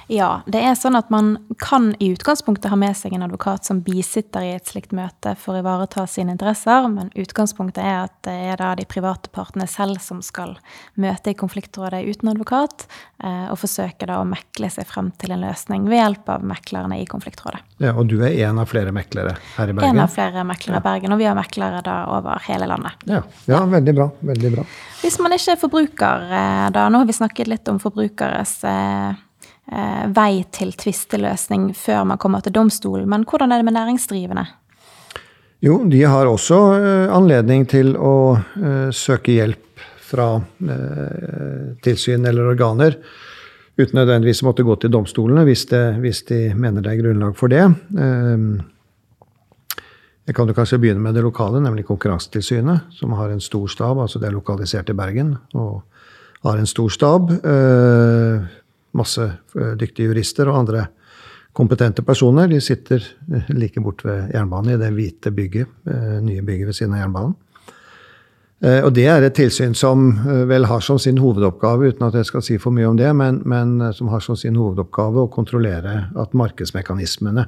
Ja, 0.07 0.41
det 0.47 0.61
er 0.63 0.75
sånn 0.79 0.95
at 0.95 1.09
man 1.11 1.33
kan 1.59 1.89
i 1.99 2.13
utgangspunktet 2.13 2.71
ha 2.71 2.77
med 2.79 2.95
seg 2.95 3.13
en 3.15 3.25
advokat 3.25 3.67
som 3.67 3.81
bisitter 3.83 4.45
i 4.45 4.53
et 4.55 4.69
slikt 4.69 4.93
møte 4.95 5.33
for 5.39 5.57
å 5.57 5.61
ivareta 5.61 6.05
sine 6.07 6.31
interesser, 6.31 6.87
men 6.91 7.11
utgangspunktet 7.11 7.83
er 7.83 8.05
at 8.05 8.15
det 8.27 8.35
er 8.53 8.61
da 8.61 8.71
de 8.79 8.87
private 8.87 9.31
partene 9.35 9.67
selv 9.67 9.99
som 10.03 10.21
skal 10.23 10.55
møte 10.95 11.33
i 11.33 11.37
konfliktrådet 11.37 12.05
uten 12.07 12.31
advokat, 12.31 12.87
eh, 13.19 13.49
og 13.51 13.59
forsøke 13.59 14.07
da 14.07 14.21
å 14.21 14.29
mekle 14.29 14.71
seg 14.71 14.87
frem 14.87 15.11
til 15.19 15.35
en 15.35 15.43
løsning 15.43 15.89
ved 15.91 15.99
hjelp 15.99 16.33
av 16.37 16.47
meklerne 16.55 17.01
i 17.01 17.05
konfliktrådet. 17.09 17.59
Ja, 17.83 17.93
Og 17.97 18.07
du 18.07 18.21
er 18.23 18.31
en 18.47 18.63
av 18.63 18.71
flere 18.71 18.95
meklere 18.95 19.35
her 19.57 19.69
i 19.69 19.75
Bergen? 19.75 19.97
En 19.97 20.05
av 20.05 20.15
flere 20.15 20.47
meklere 20.47 20.79
i 20.79 20.87
Bergen, 20.87 21.11
og 21.11 21.19
vi 21.19 21.27
har 21.27 21.35
meklere 21.35 21.83
da 21.83 21.99
over 22.15 22.39
hele 22.47 22.71
landet. 22.71 22.95
Ja, 23.11 23.21
ja 23.45 23.63
veldig 23.65 23.95
bra. 23.99 24.09
Veldig 24.31 24.55
bra. 24.55 24.67
Hvis 25.03 25.19
man 25.19 25.35
ikke 25.35 25.53
er 25.53 25.61
forbruker, 25.61 26.27
eh, 26.31 26.65
da, 26.71 26.87
nå 26.89 27.03
har 27.03 27.09
vi 27.09 27.19
snakket 27.19 27.51
litt 27.51 27.67
om 27.67 27.79
forbrukeres 27.83 28.63
eh, 28.63 29.23
vei 29.67 30.45
til 30.55 30.69
tvisteløsning 30.79 31.73
før 31.75 32.05
man 32.07 32.19
kommer 32.21 32.39
til 32.39 32.53
domstolen. 32.55 33.09
Men 33.11 33.25
hvordan 33.27 33.51
er 33.51 33.59
det 33.59 33.67
med 33.67 33.75
næringsdrivende? 33.75 34.45
Jo, 35.59 35.79
de 35.89 36.03
har 36.05 36.29
også 36.29 36.57
eh, 36.77 37.13
anledning 37.13 37.63
til 37.69 37.95
å 37.97 38.37
eh, 38.37 38.89
søke 38.93 39.33
hjelp 39.33 39.81
fra 40.05 40.35
eh, 40.37 41.71
tilsyn 41.83 42.27
eller 42.29 42.51
organer. 42.53 42.99
Uten 43.77 43.97
nødvendigvis 43.97 44.43
å 44.43 44.47
måtte 44.51 44.65
gå 44.65 44.75
til 44.81 44.93
domstolene 44.93 45.45
hvis, 45.47 45.65
det, 45.71 45.81
hvis, 46.03 46.21
de 46.29 46.39
mener 46.53 46.85
det 46.85 46.93
er 46.93 47.01
grunnlag 47.01 47.33
for 47.39 47.49
det. 47.49 47.65
Eh, 47.73 48.45
jeg 50.27 50.37
kan 50.37 50.49
jo 50.49 50.57
kanskje 50.57 50.81
begynne 50.83 51.01
med 51.01 51.17
det 51.17 51.25
lokale, 51.25 51.61
nemlig 51.63 51.87
Konkurransetilsynet, 51.87 52.93
som 52.93 53.17
har 53.17 53.33
en 53.33 53.41
stor 53.41 53.65
stab. 53.71 53.97
altså 54.03 54.21
Det 54.21 54.29
er 54.29 54.37
lokalisert 54.37 54.91
i 54.93 54.97
Bergen 54.97 55.37
og 55.55 55.81
har 56.45 56.59
en 56.59 56.69
stor 56.69 56.91
stab. 56.93 57.31
Masse 58.97 59.25
eh, 59.27 59.73
dyktige 59.79 60.11
jurister 60.11 60.49
og 60.49 60.63
andre 60.63 60.87
kompetente 61.57 62.03
personer. 62.05 62.49
De 62.49 62.61
sitter 62.61 63.03
eh, 63.33 63.51
like 63.53 63.81
bort 63.83 64.03
ved 64.05 64.31
jernbanen, 64.33 64.75
i 64.75 64.81
det 64.81 64.93
hvite 64.95 65.33
bygget, 65.33 65.75
eh, 65.89 66.17
nye 66.23 66.45
bygget 66.45 66.71
ved 66.71 66.79
siden 66.79 66.97
av 66.97 67.05
jernbanen. 67.05 67.37
Og 68.57 68.87
det 68.89 69.03
er 69.05 69.21
et 69.21 69.35
tilsyn 69.37 69.75
som 69.77 70.07
vel 70.49 70.65
har 70.65 70.79
som 70.81 70.97
sin 70.97 71.19
hovedoppgave, 71.21 71.91
uten 71.91 72.07
at 72.07 72.15
jeg 72.17 72.25
skal 72.25 72.41
si 72.41 72.55
for 72.57 72.73
mye 72.73 72.87
om 72.89 72.95
det, 72.97 73.11
men, 73.13 73.35
men 73.45 73.91
som 73.93 74.09
har 74.09 74.23
som 74.25 74.33
sin 74.33 74.57
hovedoppgave 74.57 75.27
å 75.27 75.29
kontrollere 75.29 76.07
at 76.17 76.33
markedsmekanismene 76.33 77.43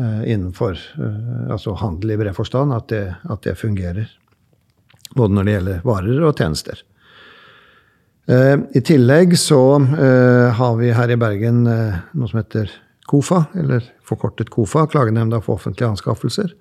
innenfor 0.00 0.80
altså 1.52 1.76
handel 1.76 2.14
i 2.14 2.16
bred 2.22 2.32
forstand, 2.40 2.72
at 2.72 2.88
det, 2.88 3.02
at 3.20 3.44
det 3.44 3.52
fungerer. 3.60 4.08
Både 5.12 5.36
når 5.36 5.44
det 5.44 5.58
gjelder 5.58 5.84
varer 5.92 6.24
og 6.24 6.40
tjenester. 6.40 6.80
Eh, 8.26 8.56
I 8.72 8.80
tillegg 8.80 9.36
så 9.38 9.60
eh, 9.76 10.48
har 10.56 10.76
vi 10.78 10.92
her 10.96 11.12
i 11.12 11.20
Bergen 11.20 11.66
eh, 11.68 11.96
noe 12.16 12.30
som 12.30 12.40
heter 12.40 12.70
KOFA, 13.04 13.42
eller 13.60 13.84
forkortet 14.06 14.48
KOFA, 14.52 14.86
Klagenemnda 14.88 15.42
for 15.44 15.58
offentlige 15.58 15.90
anskaffelser. 15.92 16.54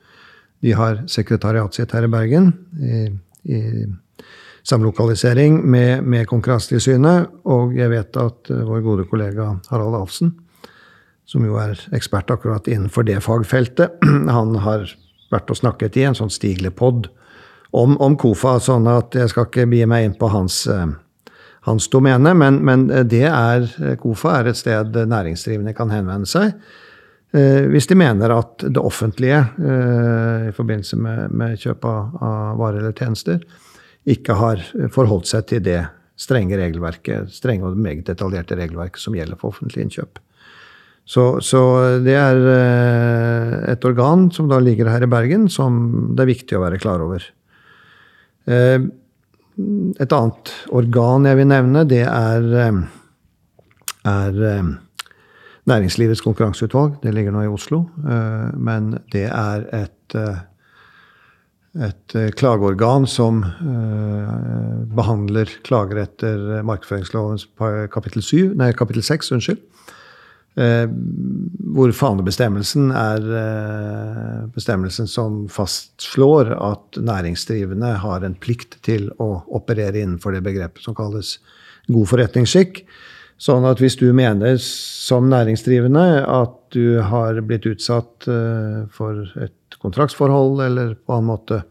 De 0.64 0.74
har 0.76 1.00
sekretariatet 1.12 1.80
sitt 1.80 1.94
her 1.96 2.04
i 2.04 2.12
Bergen 2.12 2.50
i, 2.84 3.06
i 3.48 3.60
samlokalisering 4.68 5.62
med, 5.64 6.04
med 6.04 6.28
Konkurransetilsynet. 6.28 7.32
Og 7.48 7.76
jeg 7.80 7.92
vet 7.92 8.20
at 8.20 8.52
vår 8.52 8.84
gode 8.84 9.08
kollega 9.12 9.54
Harald 9.72 9.96
Alfsen, 10.00 10.34
som 11.28 11.48
jo 11.48 11.56
er 11.60 11.80
ekspert 11.96 12.32
akkurat 12.32 12.68
innenfor 12.68 13.08
det 13.08 13.22
fagfeltet, 13.24 14.04
han 14.38 14.56
har 14.64 14.88
vært 15.32 15.52
og 15.52 15.60
snakket 15.60 16.00
i 16.00 16.08
en 16.08 16.20
sånn 16.20 16.32
Stigle-pod 16.32 17.08
om, 17.72 17.96
om, 18.04 18.20
KOFA, 18.20 18.58
sånn 18.64 18.88
at 18.92 19.16
jeg 19.16 19.32
skal 19.32 19.48
ikke 19.48 19.68
bie 19.72 19.88
meg 19.90 20.10
inn 20.10 20.20
på 20.20 20.32
hans 20.32 20.66
hans 21.64 21.88
domene, 21.92 22.34
men, 22.36 22.60
men 22.66 22.88
det 23.08 23.26
er, 23.30 23.68
KOFA 24.02 24.40
er 24.40 24.50
et 24.52 24.60
sted 24.60 24.98
næringsdrivende 25.08 25.76
kan 25.78 25.94
henvende 25.94 26.28
seg. 26.30 26.58
Eh, 27.34 27.66
hvis 27.72 27.90
de 27.90 27.98
mener 27.98 28.30
at 28.36 28.62
det 28.62 28.82
offentlige 28.82 29.40
eh, 29.42 30.50
i 30.52 30.54
forbindelse 30.54 31.00
med, 31.02 31.32
med 31.34 31.58
kjøp 31.58 31.86
av, 31.90 32.12
varer 32.60 32.84
eller 32.84 32.94
tjenester 32.94 33.42
ikke 34.06 34.36
har 34.38 34.62
forholdt 34.94 35.32
seg 35.32 35.48
til 35.50 35.64
det 35.66 35.80
strenge 36.20 36.60
regelverket, 36.60 37.32
strenge 37.34 37.66
og 37.66 37.80
meget 37.80 38.06
detaljerte 38.06 38.58
regelverket 38.60 39.02
som 39.02 39.18
gjelder 39.18 39.40
for 39.40 39.56
offentlige 39.56 39.88
innkjøp. 39.88 40.22
Så, 41.10 41.24
så, 41.44 41.62
det 42.06 42.14
er 42.16 42.38
eh, 42.54 43.56
et 43.74 43.88
organ 43.90 44.30
som 44.32 44.52
da 44.52 44.62
ligger 44.62 44.92
her 44.92 45.04
i 45.04 45.10
Bergen, 45.10 45.50
som 45.52 46.14
det 46.14 46.28
er 46.28 46.36
viktig 46.36 46.60
å 46.60 46.62
være 46.68 46.80
klar 46.84 47.02
over. 47.04 47.26
Et 49.54 50.14
annet 50.16 50.52
organ 50.74 51.28
jeg 51.30 51.38
vil 51.38 51.50
nevne, 51.50 51.84
det 51.86 52.02
er, 52.08 52.48
eh, 52.58 52.80
er 54.10 54.42
eh, 54.50 54.72
Næringslivets 55.70 56.22
konkurranseutvalg. 56.22 56.98
Det 57.04 57.14
ligger 57.14 57.32
nå 57.32 57.46
i 57.46 57.52
Oslo. 57.52 57.86
Eh, 58.04 58.50
men 58.58 58.98
det 59.14 59.30
er 59.30 59.64
et, 59.78 60.16
et 61.88 62.16
klageorgan 62.36 63.08
som 63.08 63.40
behandler 64.94 65.50
klager 65.64 66.02
etter 66.04 66.66
markedsføringslovens 66.68 67.48
kapittel, 67.94 68.22
7, 68.22 68.52
nei, 68.60 68.74
kapittel 68.76 69.06
6. 69.08 69.32
Unnskyld. 69.38 69.64
Eh, 70.54 70.86
hvor 71.74 71.90
fanebestemmelsen 71.98 72.92
er 72.94 73.24
eh, 73.40 74.42
bestemmelsen 74.54 75.08
som 75.10 75.48
fastslår 75.50 76.52
at 76.54 77.00
næringsdrivende 77.02 77.96
har 78.04 78.22
en 78.22 78.36
plikt 78.38 78.78
til 78.86 79.08
å 79.18 79.40
operere 79.50 80.04
innenfor 80.04 80.36
det 80.36 80.44
begrepet 80.46 80.86
som 80.86 80.94
kalles 80.98 81.40
god 81.90 82.06
forretningsskikk. 82.12 82.84
Sånn 83.42 83.66
at 83.66 83.82
hvis 83.82 83.98
du 83.98 84.06
mener 84.14 84.60
som 84.62 85.26
næringsdrivende 85.32 86.06
at 86.30 86.54
du 86.78 87.02
har 87.02 87.42
blitt 87.42 87.66
utsatt 87.72 88.30
eh, 88.30 88.86
for 88.94 89.26
et 89.42 89.82
kontraktsforhold 89.82 90.62
eller 90.68 90.94
på 91.02 91.18
annen 91.18 91.32
måte 91.34 91.64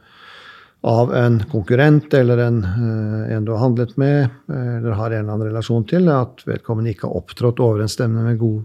av 0.82 1.14
en 1.14 1.38
konkurrent 1.46 2.10
eller 2.18 2.42
en, 2.42 2.58
en, 2.66 3.44
du 3.46 3.52
har 3.54 3.62
handlet 3.62 3.94
med 3.94 4.24
eller 4.50 4.96
har 4.98 5.12
en 5.12 5.20
eller 5.20 5.36
annen 5.36 5.46
relasjon 5.52 5.86
til, 5.86 6.10
at 6.10 6.42
vedkommende 6.42 6.90
ikke 6.90 7.06
har 7.06 7.20
opptrådt 7.22 7.62
overensstemmende 7.62 8.24
med 8.26 8.40
god 8.40 8.64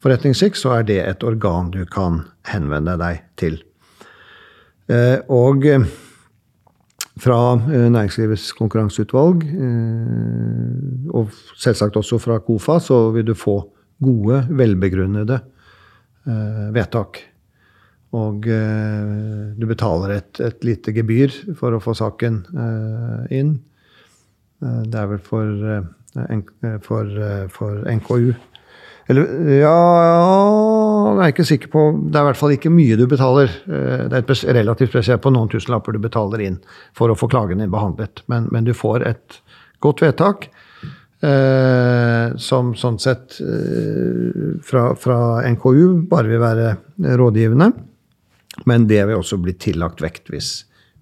forretningsskikk, 0.00 0.56
så 0.58 0.78
er 0.78 0.86
det 0.88 1.00
et 1.04 1.26
organ 1.26 1.70
du 1.74 1.82
kan 1.88 2.22
henvende 2.48 2.96
deg 3.00 3.24
til. 3.40 3.60
Eh, 4.90 5.18
og 5.30 5.66
eh, 5.68 5.84
fra 7.20 7.38
eh, 7.70 7.88
Næringslivets 7.92 8.50
konkurranseutvalg, 8.58 9.44
og 11.14 11.34
selvsagt 11.60 11.98
også 12.00 12.18
fra 12.22 12.40
KOFA, 12.44 12.78
så 12.82 13.00
vil 13.14 13.28
du 13.28 13.34
få 13.36 13.60
gode, 14.00 14.44
velbegrunnede 14.48 15.40
vedtak. 16.72 17.18
Og 18.16 18.44
du 18.44 19.64
betaler 19.68 20.12
et, 20.14 20.40
et 20.42 20.64
lite 20.64 20.92
gebyr 20.94 21.34
for 21.58 21.74
å 21.74 21.80
få 21.82 21.94
saken 21.98 22.38
inn. 23.34 23.52
Det 24.60 25.00
er 25.00 25.10
vel 25.10 25.20
for, 25.24 25.66
for, 26.86 27.12
for 27.54 27.84
NKU 28.00 28.32
eller 29.10 29.52
ja, 29.58 29.74
jeg 31.16 31.24
er 31.24 31.32
ikke 31.32 31.46
sikker 31.48 31.70
på 31.72 31.82
Det 31.98 32.14
er 32.14 32.22
i 32.22 32.28
hvert 32.28 32.38
fall 32.38 32.54
ikke 32.54 32.72
mye 32.72 32.98
du 32.98 33.06
betaler. 33.10 33.52
Eh, 33.66 34.06
det 34.10 34.20
er 34.20 34.22
et 34.22 34.44
relativt 34.60 34.92
spesielt 34.94 35.24
på 35.24 35.32
noen 35.34 35.50
tusenlapper 35.50 35.96
du 35.96 36.00
betaler 36.02 36.44
inn 36.46 36.58
for 36.96 37.10
å 37.10 37.18
få 37.18 37.28
klagen 37.32 37.62
din 37.62 37.72
behandlet. 37.72 38.22
Men, 38.30 38.48
men 38.54 38.68
du 38.68 38.74
får 38.76 39.06
et 39.08 39.40
godt 39.82 40.04
vedtak. 40.04 40.50
Eh, 41.20 42.36
som 42.40 42.72
sånn 42.78 42.96
sett 43.02 43.40
eh, 43.44 44.56
fra, 44.64 44.86
fra, 44.96 45.18
NKU 45.52 46.06
bare 46.08 46.30
vil 46.30 46.40
være 46.40 46.70
rådgivende. 47.20 47.70
Men 48.70 48.86
det 48.88 49.02
vil 49.08 49.20
også 49.20 49.40
bli 49.42 49.52
tillagt 49.60 50.00
vekt 50.00 50.30
hvis, 50.32 50.52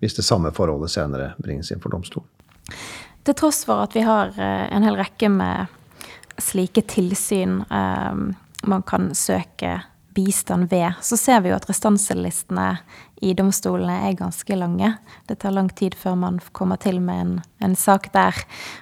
hvis 0.02 0.18
det 0.18 0.26
samme 0.26 0.50
forholdet 0.56 0.90
senere 0.90 1.34
bringes 1.42 1.70
inn 1.74 1.82
for 1.82 1.94
domstolen. 1.94 2.26
Til 3.28 3.36
tross 3.36 3.62
for 3.68 3.84
at 3.84 3.94
vi 3.94 4.02
har 4.06 4.32
eh, 4.34 4.64
en 4.74 4.86
hel 4.86 4.98
rekke 4.98 5.30
med 5.30 5.77
slike 6.42 6.84
tilsyn 6.90 7.62
um, 7.70 8.28
man 8.66 8.82
kan 8.82 9.14
søke 9.14 9.80
bistand 10.18 10.70
ved, 10.70 10.92
så 11.00 11.16
ser 11.16 11.42
vi 11.44 11.52
jo 11.52 11.56
at 11.58 11.68
restanselistene 11.68 12.72
i 13.22 13.34
domstolene 13.38 14.08
er 14.08 14.16
ganske 14.18 14.56
lange. 14.58 14.92
Det 15.28 15.38
tar 15.42 15.54
lang 15.54 15.68
tid 15.78 15.94
før 15.98 16.16
man 16.18 16.40
kommer 16.52 16.78
til 16.82 16.98
med 17.02 17.20
en, 17.22 17.34
en 17.62 17.76
sak 17.78 18.08
der. 18.14 18.34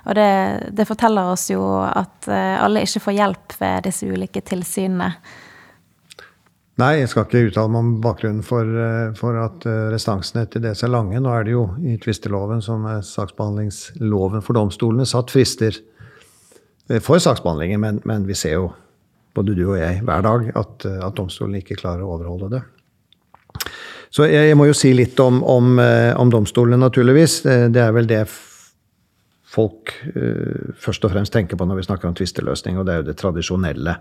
Og 0.06 0.16
det, 0.16 0.30
det, 0.76 0.86
forteller 0.88 1.32
oss 1.32 1.48
jo 1.52 1.60
at 1.84 2.28
uh, 2.30 2.62
alle 2.64 2.84
ikke 2.84 3.04
får 3.08 3.18
hjelp 3.18 3.58
ved 3.60 3.88
disse 3.88 4.08
ulike 4.08 4.40
tilsynene. 4.48 5.10
Nei, 6.76 6.90
jeg 6.98 7.08
skal 7.08 7.24
ikke 7.24 7.50
uttale 7.50 7.72
meg 7.72 7.84
om 7.84 7.92
bakgrunnen 8.04 8.44
for, 8.44 8.68
eh, 8.68 9.12
for 9.16 9.38
at 9.40 9.62
eh, 9.64 9.86
restansene 9.94 10.42
til 10.52 10.60
dels 10.60 10.82
er 10.84 10.90
lange. 10.92 11.16
Nå 11.24 11.30
er 11.32 11.46
det 11.46 11.54
jo 11.54 11.62
i 11.80 11.94
tvisteloven, 11.96 12.60
som 12.60 12.84
er 12.92 13.00
saksbehandlingsloven 13.00 14.44
for 14.44 14.58
domstolene, 14.58 15.08
satt 15.08 15.32
frister 15.32 15.78
Eh, 15.95 15.95
for 16.86 17.18
saksbehandlingen, 17.18 17.80
men, 17.80 18.00
men, 18.04 18.26
vi 18.26 18.34
ser 18.38 18.56
jo, 18.60 18.70
både 19.34 19.56
du 19.56 19.64
og 19.66 19.78
jeg, 19.80 20.00
hver 20.06 20.22
dag 20.24 20.50
at, 20.56 20.86
eh, 20.88 21.00
at 21.04 21.16
domstolen 21.18 21.58
ikke 21.58 21.78
klarer 21.80 22.06
å 22.06 22.14
overholde 22.16 22.50
det. 22.56 22.62
Så 24.14 24.28
jeg, 24.30 24.52
jeg 24.52 24.56
må 24.56 24.68
jo 24.68 24.76
si 24.76 24.92
litt 24.96 25.18
om, 25.20 25.42
om, 25.44 25.74
eh, 25.82 26.12
om 26.16 26.30
domstolene, 26.32 26.78
naturligvis. 26.80 27.40
Det 27.44 27.82
er 27.82 27.96
vel 27.96 28.08
det 28.08 28.22
folk 29.56 29.92
uh, 30.12 30.74
først 30.82 31.06
og 31.06 31.14
fremst 31.14 31.32
tenker 31.32 31.56
på 31.56 31.64
når 31.64 31.78
vi 31.78 31.86
snakker 31.86 32.10
om 32.10 32.16
tvisteløsning, 32.18 32.76
og 32.76 32.84
det 32.84 32.92
er 32.92 32.98
jo 33.00 33.06
det 33.06 33.14
tradisjonelle 33.16 33.94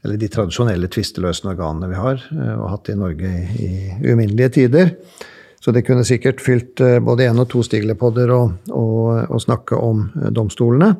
eller 0.00 0.20
de 0.20 0.28
tradisjonelle 0.32 0.88
tvisteløsende 0.88 1.56
organene 1.56 1.88
vi 1.90 1.98
har 1.98 2.22
uh, 2.28 2.52
og 2.54 2.68
hatt 2.76 2.90
i 2.92 2.96
Norge 3.00 3.32
i, 3.34 3.40
i 3.66 4.12
uminnelige 4.12 4.52
tider. 4.60 4.92
Så 5.60 5.74
det 5.74 5.82
kunne 5.88 6.06
sikkert 6.06 6.40
fylt 6.40 6.80
både 7.04 7.26
én 7.28 7.40
og 7.42 7.48
to 7.52 7.60
stiglepodder 7.66 8.30
å 8.32 9.40
snakke 9.42 9.76
om 9.76 10.06
domstolene. 10.32 10.94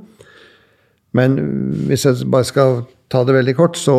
Men 1.16 1.36
hvis 1.88 2.06
jeg 2.06 2.28
bare 2.30 2.46
skal 2.46 2.82
ta 3.10 3.24
det 3.26 3.34
veldig 3.34 3.56
kort, 3.58 3.78
så 3.78 3.96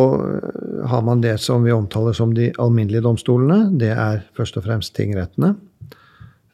har 0.88 1.02
man 1.04 1.20
det 1.20 1.36
som 1.42 1.64
vi 1.64 1.74
omtaler 1.74 2.16
som 2.16 2.32
de 2.34 2.48
alminnelige 2.62 3.04
domstolene. 3.04 3.66
Det 3.78 3.92
er 3.92 4.24
først 4.36 4.56
og 4.56 4.64
fremst 4.64 4.94
tingrettene. 4.96 5.54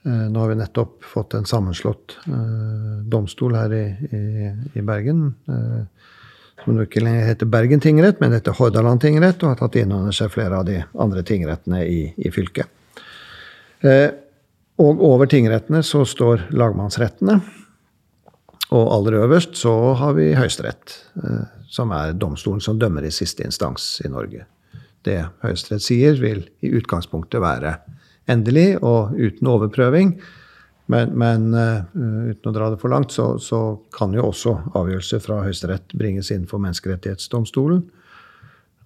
Eh, 0.07 0.25
nå 0.33 0.43
har 0.43 0.51
vi 0.51 0.59
nettopp 0.59 1.07
fått 1.07 1.37
en 1.39 1.47
sammenslått 1.47 2.17
uh, 2.27 2.99
domstol 3.07 3.55
her 3.59 3.75
i, 3.75 3.85
i, 4.11 4.23
i 4.79 4.85
Bergen. 4.87 5.29
Som 6.65 6.81
ikke 6.83 7.05
lenger 7.05 7.29
heter 7.29 7.51
Bergen 7.51 7.83
tingrett, 7.83 8.19
men 8.19 8.35
heter 8.35 8.57
Hordaland 8.59 9.03
tingrett, 9.05 9.39
og 9.43 9.55
har 9.55 9.61
tatt 9.61 9.79
inn 9.79 9.95
under 9.95 10.15
seg 10.17 10.33
flere 10.35 10.59
av 10.59 10.67
de 10.67 10.81
andre 10.99 11.23
tingrettene 11.27 11.85
i, 11.87 12.01
i 12.19 12.33
fylket. 12.35 12.67
Og 14.79 15.03
over 15.07 15.31
tingrettene 15.31 15.85
så 15.87 16.03
står 16.07 16.49
lagmannsrettene. 16.51 17.39
Og 18.77 18.91
aller 18.93 19.17
øverst 19.23 19.57
så 19.57 19.73
har 19.97 20.13
vi 20.19 20.35
Høyesterett, 20.37 20.93
som 21.73 21.93
er 21.97 22.13
domstolen 22.13 22.61
som 22.61 22.77
dømmer 22.81 23.07
i 23.09 23.13
siste 23.15 23.47
instans 23.47 23.95
i 24.05 24.11
Norge. 24.13 24.45
Det 25.07 25.23
Høyesterett 25.41 25.85
sier, 25.87 26.19
vil 26.21 26.43
i 26.61 26.75
utgangspunktet 26.77 27.41
være 27.41 27.79
endelig 28.29 28.77
og 28.85 29.17
uten 29.17 29.49
overprøving. 29.49 30.13
Men, 30.89 31.13
men 31.21 31.51
uh, 31.53 31.85
uten 32.31 32.49
å 32.49 32.55
dra 32.55 32.71
det 32.73 32.81
for 32.81 32.93
langt, 32.93 33.13
så, 33.13 33.35
så 33.43 33.61
kan 33.93 34.15
jo 34.17 34.25
også 34.31 34.55
avgjørelser 34.79 35.21
fra 35.21 35.43
Høyesterett 35.45 35.93
bringes 36.01 36.31
inn 36.33 36.47
for 36.49 36.63
Menneskerettighetsdomstolen. 36.65 37.83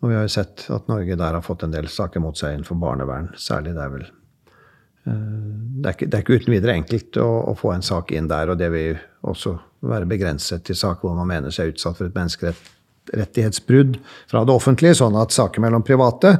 Og 0.02 0.10
vi 0.10 0.16
har 0.18 0.26
jo 0.26 0.32
sett 0.34 0.64
at 0.74 0.88
Norge 0.90 1.14
der 1.14 1.38
har 1.38 1.44
fått 1.46 1.62
en 1.62 1.74
del 1.74 1.86
saker 1.86 2.24
mot 2.24 2.38
seg 2.38 2.56
innenfor 2.56 2.80
barnevern. 2.82 3.30
Særlig 3.38 3.76
det 3.76 3.84
er 3.84 3.92
vel 3.94 4.08
uh, 4.08 5.12
det, 5.12 5.84
er 5.86 5.94
ikke, 5.94 6.08
det 6.08 6.16
er, 6.16 6.24
ikke, 6.24 6.40
uten 6.40 6.56
videre 6.56 6.78
enkelt 6.80 7.22
å, 7.22 7.28
å, 7.52 7.54
få 7.58 7.70
en 7.76 7.86
sak 7.86 8.10
inn 8.18 8.30
der, 8.30 8.50
og 8.50 8.58
det 8.58 8.72
vil 8.74 8.98
også 9.22 9.54
være 9.82 10.08
begrenset 10.10 10.64
til 10.66 10.78
saker 10.78 11.08
hvor 11.08 11.16
man 11.18 11.30
mener 11.30 11.54
seg 11.54 11.72
utsatt 11.72 11.98
for 11.98 12.08
et 12.08 12.18
menneskerettighetsbrudd 12.18 13.98
fra 14.30 14.44
det 14.46 14.54
offentlige, 14.54 14.98
sånn 15.00 15.18
at 15.18 15.34
saker 15.34 15.64
mellom 15.64 15.84
private 15.86 16.36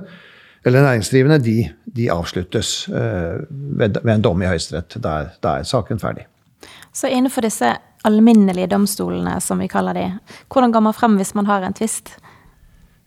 eller 0.62 0.84
næringsdrivende, 0.84 1.40
de, 1.42 1.56
de 1.96 2.04
avsluttes 2.14 2.84
uh, 2.92 3.40
ved, 3.50 3.99
ved, 3.99 4.12
en 4.14 4.22
dom 4.22 4.44
i 4.44 4.46
Høyesterett. 4.46 4.94
Da, 5.02 5.16
da 5.42 5.56
er 5.58 5.66
saken 5.66 5.99
ferdig. 5.99 6.28
Så 6.94 7.11
innenfor 7.11 7.42
disse 7.42 7.72
alminnelige 8.06 8.68
domstolene, 8.70 9.40
som 9.42 9.58
vi 9.62 9.70
kaller 9.70 9.96
de, 9.99 10.04
hvordan 10.52 10.75
går 10.75 10.84
man 10.87 10.94
frem 10.94 11.16
hvis 11.18 11.34
man 11.38 11.49
har 11.50 11.66
en 11.66 11.75
tvist? 11.75 12.14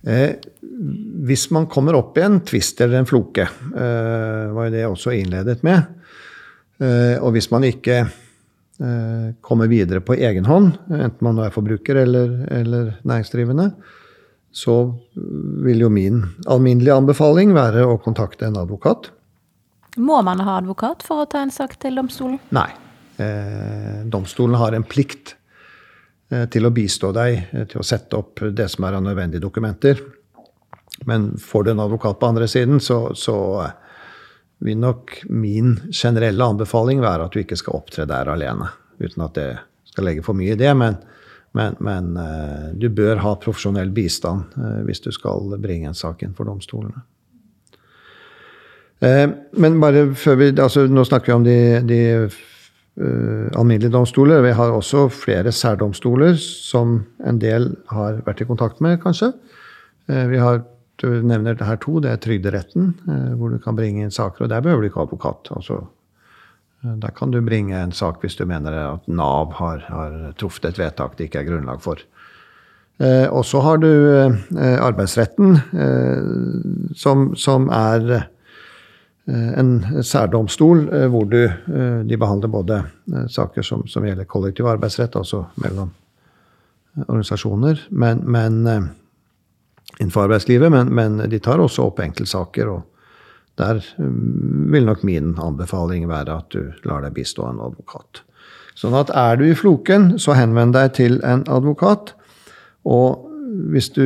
Eh, 0.06 0.36
hvis 1.26 1.48
man 1.56 1.70
kommer 1.72 1.98
opp 1.98 2.18
i 2.20 2.26
en 2.26 2.42
tvist 2.46 2.82
eller 2.84 3.00
en 3.00 3.10
floke, 3.10 3.48
eh, 3.48 4.44
var 4.56 4.68
jo 4.68 4.74
det 4.76 4.86
også 4.90 5.16
innledet 5.16 5.64
med, 5.66 5.88
eh, 6.84 7.16
og 7.22 7.34
hvis 7.36 7.50
man 7.54 7.66
ikke 7.68 8.00
eh, 8.04 8.14
kommer 8.76 9.70
videre 9.72 10.02
på 10.04 10.18
egen 10.20 10.44
hånd, 10.50 10.74
enten 10.92 11.24
man 11.24 11.38
er 11.40 11.54
forbruker 11.56 11.96
eller, 12.02 12.34
eller 12.52 12.90
næringsdrivende, 13.08 13.70
så 14.56 14.76
vil 15.64 15.84
jo 15.86 15.90
min 15.92 16.22
alminnelige 16.52 16.96
anbefaling 16.96 17.54
være 17.56 17.86
å 17.88 17.96
kontakte 18.04 18.50
en 18.50 18.60
advokat. 18.60 19.10
Må 19.96 20.20
man 20.28 20.44
ha 20.44 20.58
advokat 20.60 21.04
for 21.08 21.24
å 21.24 21.30
ta 21.30 21.42
en 21.44 21.54
sak 21.56 21.78
til 21.80 22.00
domstolen? 22.00 22.40
Nei. 22.56 22.70
Eh, 23.16 24.04
domstolen 24.12 24.58
har 24.60 24.76
en 24.76 24.84
plikt 24.84 25.38
eh, 26.32 26.46
til 26.52 26.68
å 26.68 26.74
bistå 26.76 27.14
deg 27.16 27.38
eh, 27.52 27.66
til 27.72 27.80
å 27.80 27.88
sette 27.88 28.20
opp 28.20 28.44
det 28.52 28.68
som 28.72 28.88
er 28.88 28.98
av 28.98 29.06
nødvendige 29.06 29.44
dokumenter. 29.44 30.02
Men 31.08 31.34
får 31.40 31.64
du 31.64 31.72
en 31.72 31.84
advokat 31.86 32.20
på 32.20 32.28
andre 32.28 32.48
siden, 32.52 32.80
så, 32.84 33.00
så 33.16 33.38
eh, 33.64 33.85
vil 34.64 34.78
nok 34.80 35.18
min 35.30 35.76
generelle 35.92 36.46
anbefaling 36.46 37.02
være 37.04 37.28
at 37.28 37.36
du 37.36 37.42
ikke 37.42 37.58
skal 37.60 37.80
opptre 37.80 38.08
der 38.10 38.32
alene. 38.32 38.70
Uten 39.02 39.26
at 39.26 39.36
det 39.36 39.50
skal 39.90 40.08
legge 40.08 40.24
for 40.24 40.38
mye 40.38 40.56
i 40.56 40.60
det. 40.60 40.72
men 40.78 40.98
men, 41.56 41.76
men 41.80 42.18
uh, 42.20 42.72
du 42.76 42.90
bør 42.92 43.22
ha 43.24 43.36
profesjonell 43.40 43.92
bistand 43.96 44.58
uh, 44.60 44.82
hvis 44.88 45.00
du 45.06 45.12
skal 45.16 45.56
bringe 45.64 45.88
en 45.88 45.98
sak 45.98 46.26
inn 46.26 46.36
for 46.36 46.48
domstolene. 46.50 47.06
Uh, 49.00 49.32
men 49.62 49.80
bare 49.80 50.10
før 50.20 50.40
vi, 50.42 50.50
altså 50.52 50.86
Nå 50.92 51.06
snakker 51.08 51.32
vi 51.32 51.38
om 51.38 51.48
de, 51.48 51.60
de 51.88 52.02
alminnelige 52.96 53.92
domstoler. 53.92 54.40
Vi 54.40 54.54
har 54.56 54.72
også 54.72 55.10
flere 55.12 55.52
særdomstoler 55.52 56.38
som 56.40 57.02
en 57.28 57.40
del 57.42 57.74
har 57.92 58.22
vært 58.24 58.44
i 58.44 58.48
kontakt 58.48 58.80
med, 58.80 59.02
kanskje. 59.02 59.34
vi 60.08 60.40
har 60.40 60.62
du 61.02 61.22
nevner 61.26 61.60
her 61.66 61.78
to. 61.84 62.00
Det 62.00 62.12
er 62.12 62.22
Trygderetten, 62.24 62.94
hvor 63.36 63.52
du 63.52 63.60
kan 63.60 63.76
bringe 63.76 64.06
inn 64.06 64.14
saker. 64.14 64.46
Og 64.46 64.52
der 64.52 64.64
behøver 64.64 64.86
du 64.86 64.90
ikke 64.92 65.06
advokat. 65.08 65.52
altså 65.56 65.84
der 66.86 67.14
kan 67.16 67.32
du 67.32 67.42
bringe 67.42 67.78
en 67.78 67.92
sak 67.92 68.22
hvis 68.22 68.36
du 68.36 68.46
mener 68.46 68.76
at 68.94 69.08
Nav 69.08 69.54
har, 69.58 69.86
har 69.90 70.34
truffet 70.40 70.70
et 70.70 70.80
vedtak 70.80 71.18
det 71.18 71.30
ikke 71.30 71.42
er 71.42 71.50
grunnlag 71.50 71.82
for. 71.82 72.02
Eh, 73.02 73.28
og 73.28 73.44
så 73.46 73.60
har 73.66 73.82
du 73.84 73.90
eh, 73.90 74.78
arbeidsretten, 74.80 75.58
eh, 75.76 76.94
som, 76.96 77.28
som, 77.36 77.68
er 77.74 78.06
eh, 78.16 79.50
en 79.60 80.04
særdomstol 80.04 80.86
eh, 80.94 81.08
hvor 81.12 81.28
du, 81.28 81.42
eh, 81.44 82.00
de 82.08 82.20
behandler 82.22 82.54
både 82.54 82.84
saker 83.28 83.66
som, 83.68 83.84
som, 83.88 84.06
gjelder 84.06 84.30
kollektiv 84.30 84.70
arbeidsrett, 84.72 85.18
altså 85.20 85.44
mellom 85.64 85.92
organisasjoner, 87.08 87.82
men, 87.92 88.22
men 88.24 88.62
innenfor 90.00 90.28
arbeidslivet, 90.28 90.72
men, 90.72 90.92
men, 90.96 91.18
de 91.30 91.40
tar 91.40 91.62
også 91.64 91.90
opp 91.90 92.02
enkeltsaker. 92.04 92.70
og 92.70 92.84
der 93.56 93.80
mm, 93.98 94.72
vil 94.72 94.86
nok 94.86 95.04
min 95.08 95.36
anbefaling 95.40 96.10
være 96.10 96.40
at 96.42 96.52
du 96.52 96.74
lar 96.88 97.06
deg 97.06 97.16
bistå 97.16 97.48
en 97.48 97.62
advokat. 97.64 98.24
Sånn 98.76 98.96
at 98.98 99.14
er 99.16 99.40
du 99.40 99.46
i 99.48 99.56
floken, 99.56 100.18
så 100.20 100.36
henvend 100.36 100.76
deg 100.76 100.92
til 100.98 101.22
en 101.24 101.46
advokat. 101.48 102.12
Og 102.84 103.24
hvis 103.72 103.88
du 103.96 104.04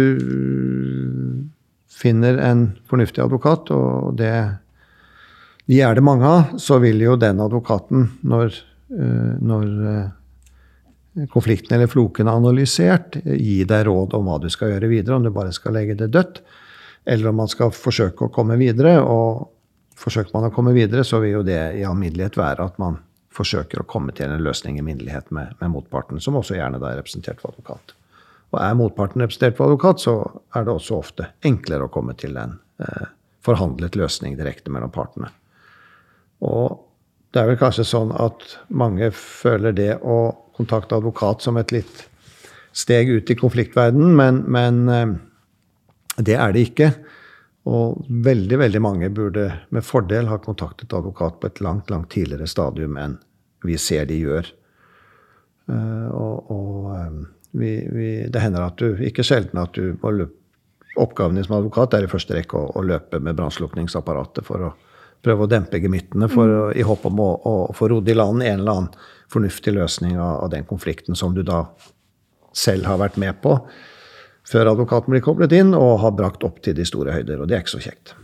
finner 1.89 2.37
en 2.37 2.67
fornuftig 2.89 3.23
advokat, 3.25 3.71
og 3.73 4.13
det 4.21 4.35
de 5.69 5.81
er 5.85 5.93
det 5.93 6.01
mange 6.01 6.25
av, 6.25 6.55
så 6.57 6.79
vil 6.81 7.01
jo 7.03 7.13
den 7.19 7.41
advokaten, 7.43 8.07
når, 8.25 8.55
eh, 8.89 9.33
når 9.37 9.65
eh, 9.91 10.05
konflikten 11.33 11.75
eller 11.75 11.89
floken 11.91 12.29
er 12.29 12.39
analysert, 12.39 13.19
gi 13.25 13.61
deg 13.67 13.85
råd 13.87 14.15
om 14.17 14.29
hva 14.29 14.39
du 14.41 14.49
skal 14.53 14.73
gjøre 14.73 14.89
videre, 14.91 15.17
om 15.17 15.25
du 15.25 15.33
bare 15.35 15.53
skal 15.55 15.75
legge 15.75 15.97
det 15.99 16.11
dødt 16.15 16.41
eller 17.09 17.29
om 17.29 17.39
man 17.41 17.49
skal 17.49 17.71
forsøke 17.73 18.27
å 18.27 18.33
komme 18.33 18.57
videre. 18.59 18.99
Og 19.01 19.47
forsøker 19.99 20.35
man 20.35 20.49
å 20.49 20.53
komme 20.53 20.75
videre, 20.75 21.05
så 21.07 21.21
vil 21.23 21.39
jo 21.39 21.45
det 21.47 21.61
i 21.79 21.85
alminnelighet 21.87 22.37
være 22.39 22.67
at 22.69 22.81
man 22.81 22.99
forsøker 23.33 23.81
å 23.81 23.87
komme 23.89 24.13
til 24.15 24.31
en 24.31 24.43
løsning 24.43 24.79
i 24.79 24.83
minnelighet 24.85 25.31
med, 25.35 25.55
med 25.61 25.73
motparten, 25.73 26.19
som 26.21 26.37
også 26.39 26.57
gjerne 26.57 26.81
da 26.81 26.91
er 26.91 26.99
representert 26.99 27.41
ved 27.43 27.53
advokat. 27.53 27.95
Og 28.49 28.59
er 28.61 28.77
motparten 28.77 29.23
representert 29.23 29.59
ved 29.59 29.69
advokat, 29.69 30.03
så 30.03 30.15
er 30.55 30.65
det 30.65 30.75
også 30.75 30.99
ofte 30.99 31.29
enklere 31.45 31.87
å 31.87 31.93
komme 31.93 32.15
til 32.19 32.37
en 32.41 32.57
eh, 32.83 33.09
forhandlet 33.45 33.97
løsning 33.99 34.37
direkte 34.39 34.73
mellom 34.73 34.91
partene. 34.93 35.31
Og 36.45 36.79
det 37.33 37.41
er 37.41 37.51
vel 37.51 37.59
kanskje 37.61 37.85
sånn 37.85 38.13
at 38.17 38.45
mange 38.73 39.11
føler 39.15 39.75
det 39.75 39.91
å 40.01 40.19
kontakte 40.59 40.99
advokat 40.99 41.45
som 41.45 41.57
et 41.59 41.71
litt 41.73 42.05
steg 42.75 43.09
ut 43.09 43.31
i 43.31 43.37
konfliktverdenen, 43.39 44.13
men, 44.15 44.43
men 44.51 44.83
eh, 44.93 45.15
det 46.19 46.35
er 46.35 46.53
det 46.53 46.67
ikke. 46.69 46.91
Og 47.69 48.05
veldig 48.09 48.59
veldig 48.61 48.81
mange 48.81 49.09
burde 49.13 49.49
med 49.75 49.85
fordel 49.85 50.29
ha 50.31 50.39
kontaktet 50.41 50.93
advokat 50.95 51.39
på 51.39 51.49
et 51.49 51.61
langt 51.63 51.91
langt 51.91 52.11
tidligere 52.13 52.47
stadium 52.49 52.97
enn 52.97 53.17
vi 53.67 53.75
ser 53.77 54.07
de 54.09 54.21
gjør. 54.21 54.47
Uh, 55.69 56.07
og, 56.15 56.49
og 56.49 56.85
um, 56.95 57.17
vi, 57.51 57.73
vi, 57.93 58.07
det 58.31 58.41
hender 58.41 58.63
at 58.65 58.79
du 58.81 59.03
ikke 59.05 59.25
sjelden 59.27 59.59
at 59.61 59.75
du 59.77 59.95
må 60.01 60.15
løpe 60.15 60.35
Oppgaven 60.99 61.37
din 61.37 61.45
som 61.45 61.53
advokat 61.59 61.93
er 61.95 62.03
i 62.03 62.09
første 62.11 62.33
rekke 62.33 62.57
å, 62.57 62.71
å 62.75 62.81
løpe 62.83 63.19
med 63.23 63.37
brannslukningsapparatet 63.37 64.43
for 64.43 64.65
å 64.65 64.71
prøve 65.23 65.45
å 65.45 65.49
dempe 65.51 65.79
gemyttene 65.79 66.27
for, 66.31 66.49
mm. 66.49 66.73
i 66.81 66.83
håp 66.83 67.05
om 67.07 67.21
å, 67.23 67.27
å 67.45 67.53
få 67.77 67.91
rodd 67.91 68.09
i 68.09 68.15
land 68.17 68.41
en 68.41 68.57
eller 68.57 68.73
annen 68.73 68.89
fornuftig 69.29 69.75
løsning 69.75 70.17
av, 70.17 70.43
av 70.45 70.51
den 70.53 70.65
konflikten 70.69 71.17
som 71.17 71.35
du 71.35 71.43
da 71.45 71.65
selv 72.55 72.89
har 72.89 72.99
vært 73.01 73.19
med 73.21 73.41
på 73.43 73.55
før 74.49 74.71
advokaten 74.71 75.13
blir 75.13 75.23
koblet 75.23 75.53
inn 75.53 75.75
og 75.77 75.99
har 76.03 76.15
brakt 76.17 76.43
opp 76.47 76.61
til 76.65 76.73
de 76.77 76.85
store 76.87 77.13
høyder. 77.13 77.41
Og 77.41 77.49
det 77.49 77.57
er 77.57 77.63
ikke 77.63 77.75
så 77.77 77.83
kjekt. 77.83 78.15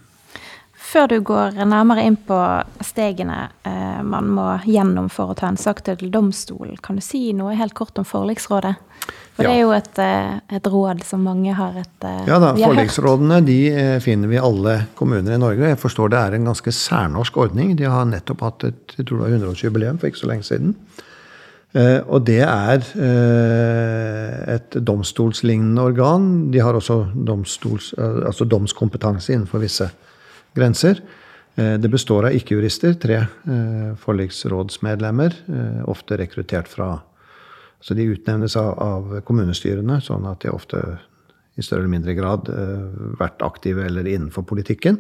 Før 0.96 1.10
du 1.12 1.18
går 1.28 1.58
nærmere 1.68 2.06
inn 2.08 2.16
på 2.16 2.36
stegene 2.88 3.50
eh, 3.68 4.00
man 4.08 4.30
må 4.32 4.46
gjennom 4.64 5.10
for 5.12 5.34
å 5.34 5.36
ta 5.36 5.50
en 5.52 5.60
sak 5.60 5.82
til 5.84 6.08
domstolen, 6.08 6.78
kan 6.80 6.96
du 6.96 7.04
si 7.04 7.34
noe 7.36 7.58
helt 7.60 7.76
kort 7.76 8.00
om 8.00 8.08
forliksrådet? 8.08 8.72
For 9.36 9.44
ja. 9.44 9.50
det 9.50 9.56
er 9.58 9.60
jo 9.60 9.74
et, 9.76 10.00
eh, 10.00 10.38
et, 10.56 10.70
råd 10.72 11.04
som 11.04 11.26
mange 11.28 11.52
har 11.58 11.76
et 11.82 12.08
eh, 12.08 12.22
Ja 12.30 12.38
da, 12.40 12.54
forliksrådene 12.56 13.42
de 13.44 13.58
eh, 13.74 13.98
finner 14.04 14.32
vi 14.32 14.38
i 14.38 14.46
alle 14.48 14.78
kommuner 14.96 15.36
i 15.36 15.42
Norge. 15.42 15.74
Jeg 15.74 15.82
forstår 15.82 16.14
det 16.14 16.22
er 16.22 16.38
en 16.38 16.48
ganske 16.48 16.76
særnorsk 16.78 17.42
ordning. 17.44 17.76
De 17.76 17.92
har 17.92 18.08
nettopp 18.08 18.46
hatt 18.48 18.68
et 18.70 18.96
jeg 18.96 19.10
tror 19.10 19.20
det 19.20 19.26
var 19.26 19.36
100-årsjubileum 19.36 20.00
for 20.00 20.14
ikke 20.14 20.22
så 20.22 20.32
lenge 20.32 20.48
siden. 20.48 20.72
Eh, 21.76 22.00
og 22.08 22.24
det 22.32 22.40
er 22.48 22.88
eh, 23.10 24.40
et 24.56 24.80
domstolslignende 24.80 25.92
organ. 25.92 26.32
De 26.56 26.64
har 26.64 26.80
også 26.80 27.02
domstols, 27.28 27.92
altså 28.00 28.48
domskompetanse 28.48 29.36
innenfor 29.36 29.68
visse 29.68 29.92
grenser. 30.56 31.02
Det 31.56 31.88
består 31.88 32.28
av 32.28 32.36
ikke-jurister, 32.36 32.98
tre 33.00 33.22
forliksrådsmedlemmer, 34.02 35.38
ofte 35.88 36.18
rekruttert 36.20 36.68
fra 36.68 36.98
Så 37.86 37.94
de 37.94 38.08
utnevnes 38.10 38.56
av, 38.58 39.22
kommunestyrene, 39.24 40.00
sånn 40.02 40.26
at 40.26 40.42
de 40.42 40.50
ofte 40.50 40.80
i 41.56 41.64
større 41.64 41.84
eller 41.84 41.92
mindre 41.92 42.16
grad 42.18 42.50
vært 43.20 43.44
aktive 43.46 43.86
eller 43.86 44.08
innenfor 44.08 44.44
politikken. 44.44 44.98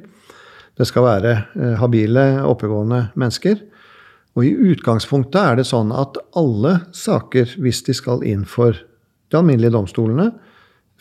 Det 0.78 0.86
skal 0.88 1.08
være 1.08 1.34
habile, 1.82 2.44
oppegående 2.46 3.10
mennesker 3.16 3.58
og 4.36 4.44
i 4.44 4.52
utgangspunktet 4.74 5.40
er 5.40 5.60
det 5.60 5.68
sånn 5.68 5.94
at 5.96 6.18
alle 6.36 6.80
saker, 6.96 7.56
hvis 7.64 7.82
de 7.88 7.96
skal 7.96 8.24
inn 8.28 8.44
for 8.48 8.76
de 8.76 9.40
alminnelige 9.40 9.74
domstolene, 9.78 10.34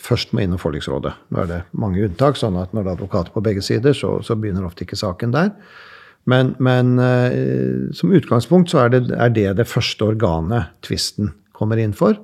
først 0.01 0.35
må 0.35 0.45
innom 0.45 0.61
forliksrådet. 0.61 1.15
Nå 1.33 1.43
er 1.43 1.51
det 1.51 1.63
mange 1.79 2.03
unntak, 2.05 2.39
sånn 2.39 2.59
at 2.61 2.75
når 2.75 2.85
det 2.85 2.91
er 2.91 2.99
advokater 2.99 3.35
på 3.35 3.43
begge 3.45 3.65
sider, 3.65 3.97
så, 3.97 4.17
så 4.27 4.37
begynner 4.39 4.67
ofte 4.67 4.87
ikke 4.87 4.99
saken 5.01 5.35
der. 5.35 5.53
Men, 6.31 6.55
men 6.63 6.99
eh, 7.03 7.91
som 7.97 8.13
utgangspunkt 8.17 8.73
så 8.73 8.85
er 8.85 8.95
det, 8.95 9.03
er 9.13 9.33
det, 9.35 9.49
det 9.61 9.69
første 9.69 10.07
organet 10.15 10.73
tvisten 10.85 11.35
kommer 11.57 11.81
inn 11.81 11.93
for. 11.97 12.17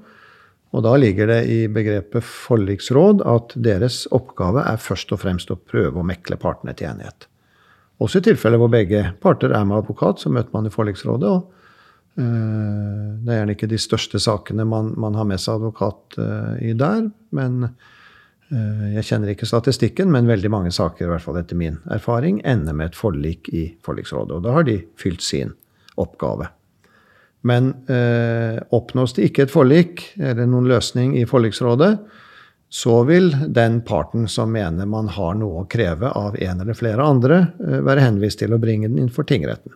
Og 0.70 0.84
da 0.86 0.94
ligger 1.00 1.26
det 1.30 1.40
i 1.50 1.58
begrepet 1.72 2.24
forliksråd 2.24 3.24
at 3.26 3.54
deres 3.58 4.04
oppgave 4.14 4.62
er 4.70 4.80
først 4.80 5.10
og 5.14 5.22
fremst 5.24 5.50
å 5.50 5.58
prøve 5.58 6.00
å 6.00 6.06
mekle 6.06 6.38
partene 6.40 6.76
til 6.78 6.92
enighet. 6.92 7.26
Også 8.00 8.20
i 8.20 8.26
tilfeller 8.30 8.60
hvor 8.60 8.70
begge 8.72 9.10
parter 9.20 9.52
er 9.52 9.66
med 9.68 9.82
advokat, 9.82 10.22
så 10.22 10.30
møter 10.32 10.54
man 10.54 10.68
i 10.68 10.72
forliksrådet. 10.72 11.28
og 11.28 11.59
Det 12.20 13.30
er 13.32 13.40
gjerne 13.40 13.56
ikke 13.56 13.70
de 13.70 13.80
største 13.80 14.20
sakene 14.22 14.66
man, 14.68 14.92
man 15.00 15.16
har 15.18 15.26
med 15.28 15.40
seg 15.40 15.58
advokat 15.58 16.18
uh, 16.20 16.54
i 16.62 16.74
der. 16.78 17.08
Men 17.36 17.58
uh, 17.66 18.86
jeg 18.94 19.06
kjenner 19.08 19.32
ikke 19.32 19.48
statistikken, 19.48 20.12
men 20.12 20.30
veldig 20.30 20.52
mange 20.52 20.72
saker, 20.74 21.06
i 21.06 21.10
hvert 21.14 21.24
fall 21.24 21.40
etter 21.40 21.58
min 21.58 21.80
erfaring, 21.92 22.42
ender 22.44 22.76
med 22.76 22.92
et 22.92 22.98
forlik 22.98 23.52
i 23.52 23.66
forliksrådet. 23.86 24.38
Og 24.38 24.46
da 24.46 24.56
har 24.58 24.68
de 24.68 24.80
fylt 25.00 25.24
sin 25.24 25.54
oppgave. 26.00 26.48
Men 27.48 27.70
oppnås 28.76 29.14
det 29.16 29.30
ikke 29.30 29.46
et 29.46 29.52
forlik 29.52 30.02
eller 30.20 30.44
noen 30.44 30.66
løsning 30.68 31.14
i 31.16 31.22
forliksrådet, 31.28 31.94
så 32.70 33.02
vil 33.02 33.36
den 33.48 33.80
parten 33.82 34.28
som 34.28 34.52
mener 34.52 34.86
man 34.86 35.08
har 35.10 35.34
noe 35.34 35.64
å 35.64 35.68
kreve 35.68 36.12
av 36.14 36.36
en 36.38 36.60
eller 36.62 36.76
flere 36.78 37.02
andre, 37.02 37.38
eh, 37.58 37.80
være 37.82 38.04
henvist 38.04 38.38
til 38.38 38.54
å 38.54 38.60
bringe 38.62 38.88
den 38.88 39.00
inn 39.02 39.10
for 39.10 39.26
tingretten. 39.26 39.74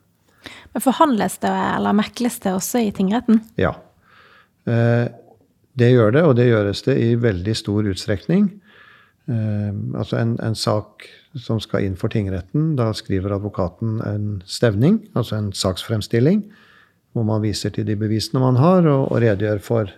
Men 0.75 0.85
Forhandles 0.85 1.39
det 1.43 1.53
eller 1.53 1.97
mekles 1.97 2.41
det 2.45 2.55
også 2.57 2.83
i 2.85 2.93
tingretten? 2.95 3.41
Ja. 3.61 3.75
Eh, 4.69 5.07
det 5.75 5.91
gjør 5.91 6.15
det, 6.15 6.23
og 6.23 6.37
det 6.39 6.49
gjøres 6.51 6.85
det 6.87 6.99
i 7.03 7.15
veldig 7.19 7.57
stor 7.59 7.91
utstrekning. 7.91 8.49
Eh, 9.31 9.73
altså 9.97 10.21
en, 10.21 10.37
en 10.45 10.59
sak 10.59 11.09
som 11.41 11.59
skal 11.63 11.87
inn 11.87 11.99
for 11.99 12.13
tingretten, 12.13 12.75
da 12.79 12.93
skriver 12.95 13.35
advokaten 13.35 13.99
en 14.07 14.29
stevning, 14.47 15.01
altså 15.19 15.41
en 15.41 15.51
saksfremstilling, 15.57 16.45
hvor 17.15 17.27
man 17.27 17.43
viser 17.43 17.75
til 17.75 17.87
de 17.89 17.97
bevisene 17.99 18.43
man 18.43 18.59
har, 18.61 18.87
og, 18.87 19.11
og 19.11 19.23
redegjør 19.25 19.63
for 19.63 19.93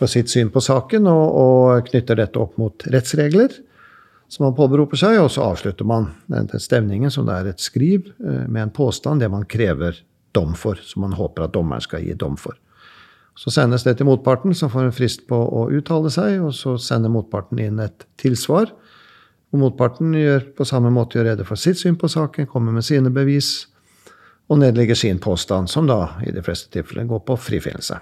for 0.00 0.08
sitt 0.08 0.32
syn 0.32 0.48
på 0.52 0.62
saken, 0.64 1.04
og, 1.10 1.26
og 1.36 1.88
knytter 1.90 2.16
dette 2.22 2.40
opp 2.40 2.56
mot 2.60 2.86
rettsregler 2.88 3.52
som 4.30 4.46
man 4.46 4.54
påberoper 4.54 4.98
seg, 5.00 5.18
og 5.18 5.30
så 5.34 5.42
avslutter 5.50 5.86
man 5.88 6.12
den 6.30 6.48
stevningen, 6.54 7.10
som 7.10 7.26
det 7.26 7.34
er 7.36 7.50
et 7.50 7.62
skriv 7.62 8.12
eh, 8.22 8.46
med 8.46 8.62
en 8.68 8.74
påstand, 8.74 9.24
det 9.24 9.30
man 9.32 9.46
krever 9.50 9.98
dom 10.36 10.54
for, 10.54 10.78
som 10.86 11.02
man 11.02 11.16
håper 11.18 11.48
at 11.48 11.54
dommeren 11.56 11.82
skal 11.82 12.04
gi 12.06 12.14
dom 12.14 12.36
for. 12.38 12.54
Så 13.38 13.50
sendes 13.54 13.82
det 13.86 13.96
til 13.98 14.06
motparten, 14.06 14.54
som 14.54 14.70
får 14.70 14.86
en 14.86 14.94
frist 14.94 15.24
på 15.30 15.34
å 15.34 15.64
uttale 15.74 16.12
seg, 16.14 16.38
og 16.44 16.54
så 16.54 16.76
sender 16.78 17.10
motparten 17.10 17.58
inn 17.62 17.82
et 17.82 18.06
tilsvar. 18.20 18.70
Og 19.50 19.62
motparten 19.64 20.14
gjør 20.14 20.46
på 20.54 20.66
samme 20.68 20.92
måte 20.94 21.18
gjør 21.18 21.32
rede 21.32 21.46
for 21.48 21.58
sitt 21.58 21.80
syn 21.80 21.98
på 21.98 22.10
saken, 22.10 22.46
kommer 22.50 22.74
med 22.76 22.86
sine 22.86 23.10
bevis, 23.10 23.66
og 24.50 24.62
nedlegger 24.62 24.98
sin 24.98 25.18
påstand, 25.22 25.70
som 25.70 25.90
da 25.90 26.20
i 26.26 26.34
de 26.34 26.42
fleste 26.46 26.70
tilfeller 26.74 27.08
går 27.10 27.24
på 27.26 27.38
frifinnelse. 27.50 27.98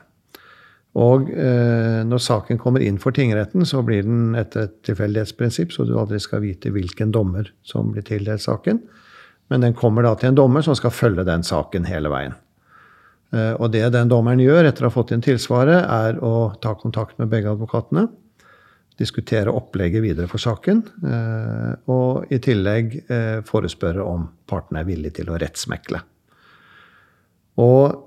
Og 0.96 1.28
eh, 1.30 2.00
når 2.08 2.22
saken 2.24 2.58
kommer 2.58 2.82
inn 2.82 2.96
for 3.02 3.14
tingretten, 3.14 3.66
så 3.68 3.82
blir 3.86 4.06
den 4.06 4.32
etter 4.38 4.66
et 4.66 4.78
tilfeldighetsprinsipp, 4.88 5.74
så 5.74 5.84
du 5.84 5.94
aldri 6.00 6.20
skal 6.22 6.42
vite 6.42 6.72
hvilken 6.74 7.12
dommer 7.14 7.50
som 7.66 7.92
blir 7.92 8.06
tildelt 8.06 8.42
saken. 8.42 8.80
Men 9.52 9.64
den 9.64 9.76
kommer 9.76 10.04
da 10.04 10.14
til 10.18 10.32
en 10.32 10.38
dommer 10.38 10.64
som 10.64 10.76
skal 10.76 10.94
følge 10.94 11.26
den 11.28 11.44
saken 11.46 11.86
hele 11.88 12.12
veien. 12.12 12.36
Eh, 13.34 13.52
og 13.60 13.72
det 13.74 13.84
den 13.92 14.10
dommeren 14.10 14.40
gjør 14.40 14.70
etter 14.70 14.86
å 14.86 14.90
ha 14.90 14.96
fått 14.96 15.12
inn 15.14 15.24
tilsvaret, 15.24 15.84
er 15.84 16.20
å 16.24 16.50
ta 16.62 16.74
kontakt 16.80 17.18
med 17.20 17.30
begge 17.32 17.52
advokatene. 17.52 18.08
Diskutere 18.98 19.52
opplegget 19.54 20.02
videre 20.02 20.30
for 20.30 20.42
saken. 20.42 20.82
Eh, 21.04 21.72
og 21.92 22.32
i 22.34 22.40
tillegg 22.42 23.00
eh, 23.06 23.40
forespørre 23.46 24.04
om 24.04 24.26
partene 24.48 24.82
er 24.82 24.88
villige 24.88 25.20
til 25.20 25.30
å 25.30 25.38
rettsmekle. 25.38 26.02
Og 27.58 27.97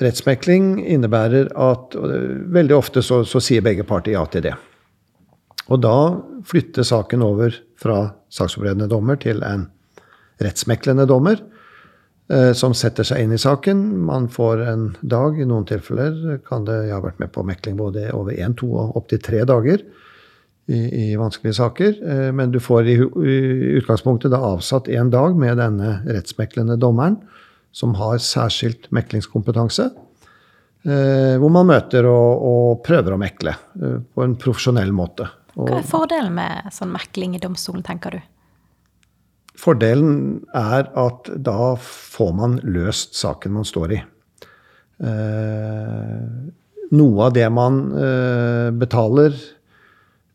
Rettsmekling 0.00 0.78
innebærer 0.88 1.50
at 1.60 1.94
veldig 1.94 2.76
ofte 2.76 3.02
så, 3.04 3.20
så, 3.28 3.40
sier 3.44 3.64
begge 3.64 3.84
parter 3.84 4.14
ja 4.14 4.24
til 4.32 4.46
det. 4.48 4.54
Og 5.68 5.82
da 5.84 5.96
flytter 6.48 6.86
saken 6.86 7.22
over 7.22 7.54
fra 7.80 8.02
saksforberedende 8.32 8.88
dommer 8.90 9.20
til 9.20 9.44
en 9.46 9.68
rettsmeklende 10.40 11.04
dommer 11.08 11.36
eh, 12.32 12.52
som 12.56 12.74
setter 12.76 13.06
seg 13.06 13.26
inn 13.26 13.34
i 13.36 13.40
saken. 13.40 13.82
Man 14.08 14.30
får 14.32 14.64
en 14.72 14.86
dag, 15.00 15.36
i 15.36 15.46
noen 15.48 15.68
tilfeller 15.68 16.40
kan 16.46 16.64
det 16.64 16.86
Jeg 16.86 16.96
har 16.96 17.04
vært 17.04 17.20
med 17.20 17.32
på 17.34 17.44
mekling 17.46 17.76
både 17.78 18.08
over 18.16 18.32
én, 18.32 18.56
to 18.56 18.72
og 18.72 18.96
opptil 18.98 19.20
tre 19.22 19.44
dager 19.44 19.84
i, 20.70 20.80
i, 20.80 21.06
vanskelige 21.20 21.58
saker. 21.60 22.00
Eh, 22.00 22.30
men 22.32 22.54
du 22.54 22.60
får 22.62 22.88
i, 22.88 22.96
i 22.96 23.36
utgangspunktet 23.82 24.32
da 24.32 24.40
avsatt 24.54 24.88
én 24.88 25.12
dag 25.12 25.36
med 25.36 25.60
denne 25.60 26.00
rettsmeklende 26.08 26.80
dommeren 26.80 27.20
som 27.72 27.94
har 27.98 28.18
særskilt 28.22 28.88
meklingskompetanse. 28.94 29.90
Eh, 30.80 31.36
hvor 31.40 31.52
man 31.52 31.68
møter 31.68 32.08
og, 32.08 32.44
og 32.50 32.82
prøver 32.86 33.14
å 33.14 33.20
mekle 33.20 33.52
eh, 33.52 33.98
på 34.00 34.24
en 34.24 34.36
profesjonell 34.40 34.94
måte. 34.96 35.28
Og 35.58 35.68
Hva 35.68 35.80
er 35.82 35.88
fordelen 35.88 36.36
med 36.38 36.70
sånn 36.72 36.92
mekling 36.94 37.34
i 37.36 37.42
domstolen, 37.42 37.84
tenker 37.84 38.16
du? 38.16 38.22
Fordelen 39.60 40.40
er 40.56 40.88
at 40.96 41.28
da 41.36 41.74
får 41.76 42.32
man 42.38 42.56
løst 42.64 43.18
saken 43.18 43.58
man 43.58 43.68
står 43.68 43.96
i. 43.98 44.00
Eh, 45.04 46.24
noe 46.96 47.26
av 47.26 47.34
det 47.36 47.46
man 47.52 47.82
eh, 47.92 48.68
betaler 48.76 49.36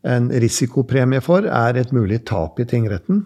en 0.06 0.28
risikopremie 0.30 1.22
for, 1.24 1.46
er 1.50 1.80
et 1.80 1.90
mulig 1.94 2.22
tap 2.28 2.60
i 2.62 2.68
tingretten. 2.68 3.24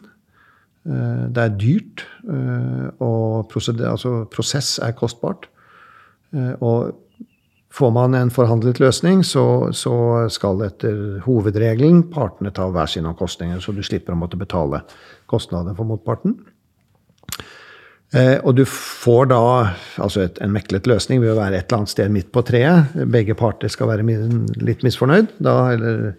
Eh, 0.89 1.25
det 1.29 1.43
er 1.45 1.57
dyrt, 1.61 2.05
eh, 2.25 2.89
og 3.05 3.53
altså 3.53 4.25
prosess 4.33 4.79
er 4.81 4.97
kostbart. 4.97 5.49
Eh, 6.33 6.55
og 6.61 6.95
får 7.71 7.91
man 7.93 8.15
en 8.15 8.33
forhandlet 8.33 8.81
løsning, 8.81 9.23
så, 9.25 9.69
skal 10.29 10.63
etter 10.65 11.21
hovedregelen 11.27 12.07
partene 12.11 12.51
ta 12.51 12.67
hver 12.71 12.89
sine 12.89 13.13
omkostninger, 13.13 13.61
så 13.61 13.73
du 13.77 13.83
slipper 13.83 14.17
å 14.17 14.19
måtte 14.19 14.41
betale 14.41 14.83
kostnader 15.31 15.77
for 15.77 15.85
motparten. 15.85 16.41
og 18.43 18.57
du 18.57 18.65
får 18.65 19.29
da 19.31 19.71
altså 20.03 20.25
en 20.43 20.51
meklet 20.51 20.89
løsning 20.91 21.21
ved 21.21 21.31
å 21.31 21.37
være 21.39 21.61
et 21.61 21.69
eller 21.69 21.77
annet 21.79 21.93
sted 21.93 22.11
midt 22.11 22.33
på 22.33 22.43
treet. 22.43 22.91
Begge 23.07 23.37
parter 23.39 23.69
skal 23.69 23.87
være 23.87 24.03
litt 24.59 24.83
misfornøyd, 24.83 25.39
da, 25.39 25.71
eller 25.71 26.17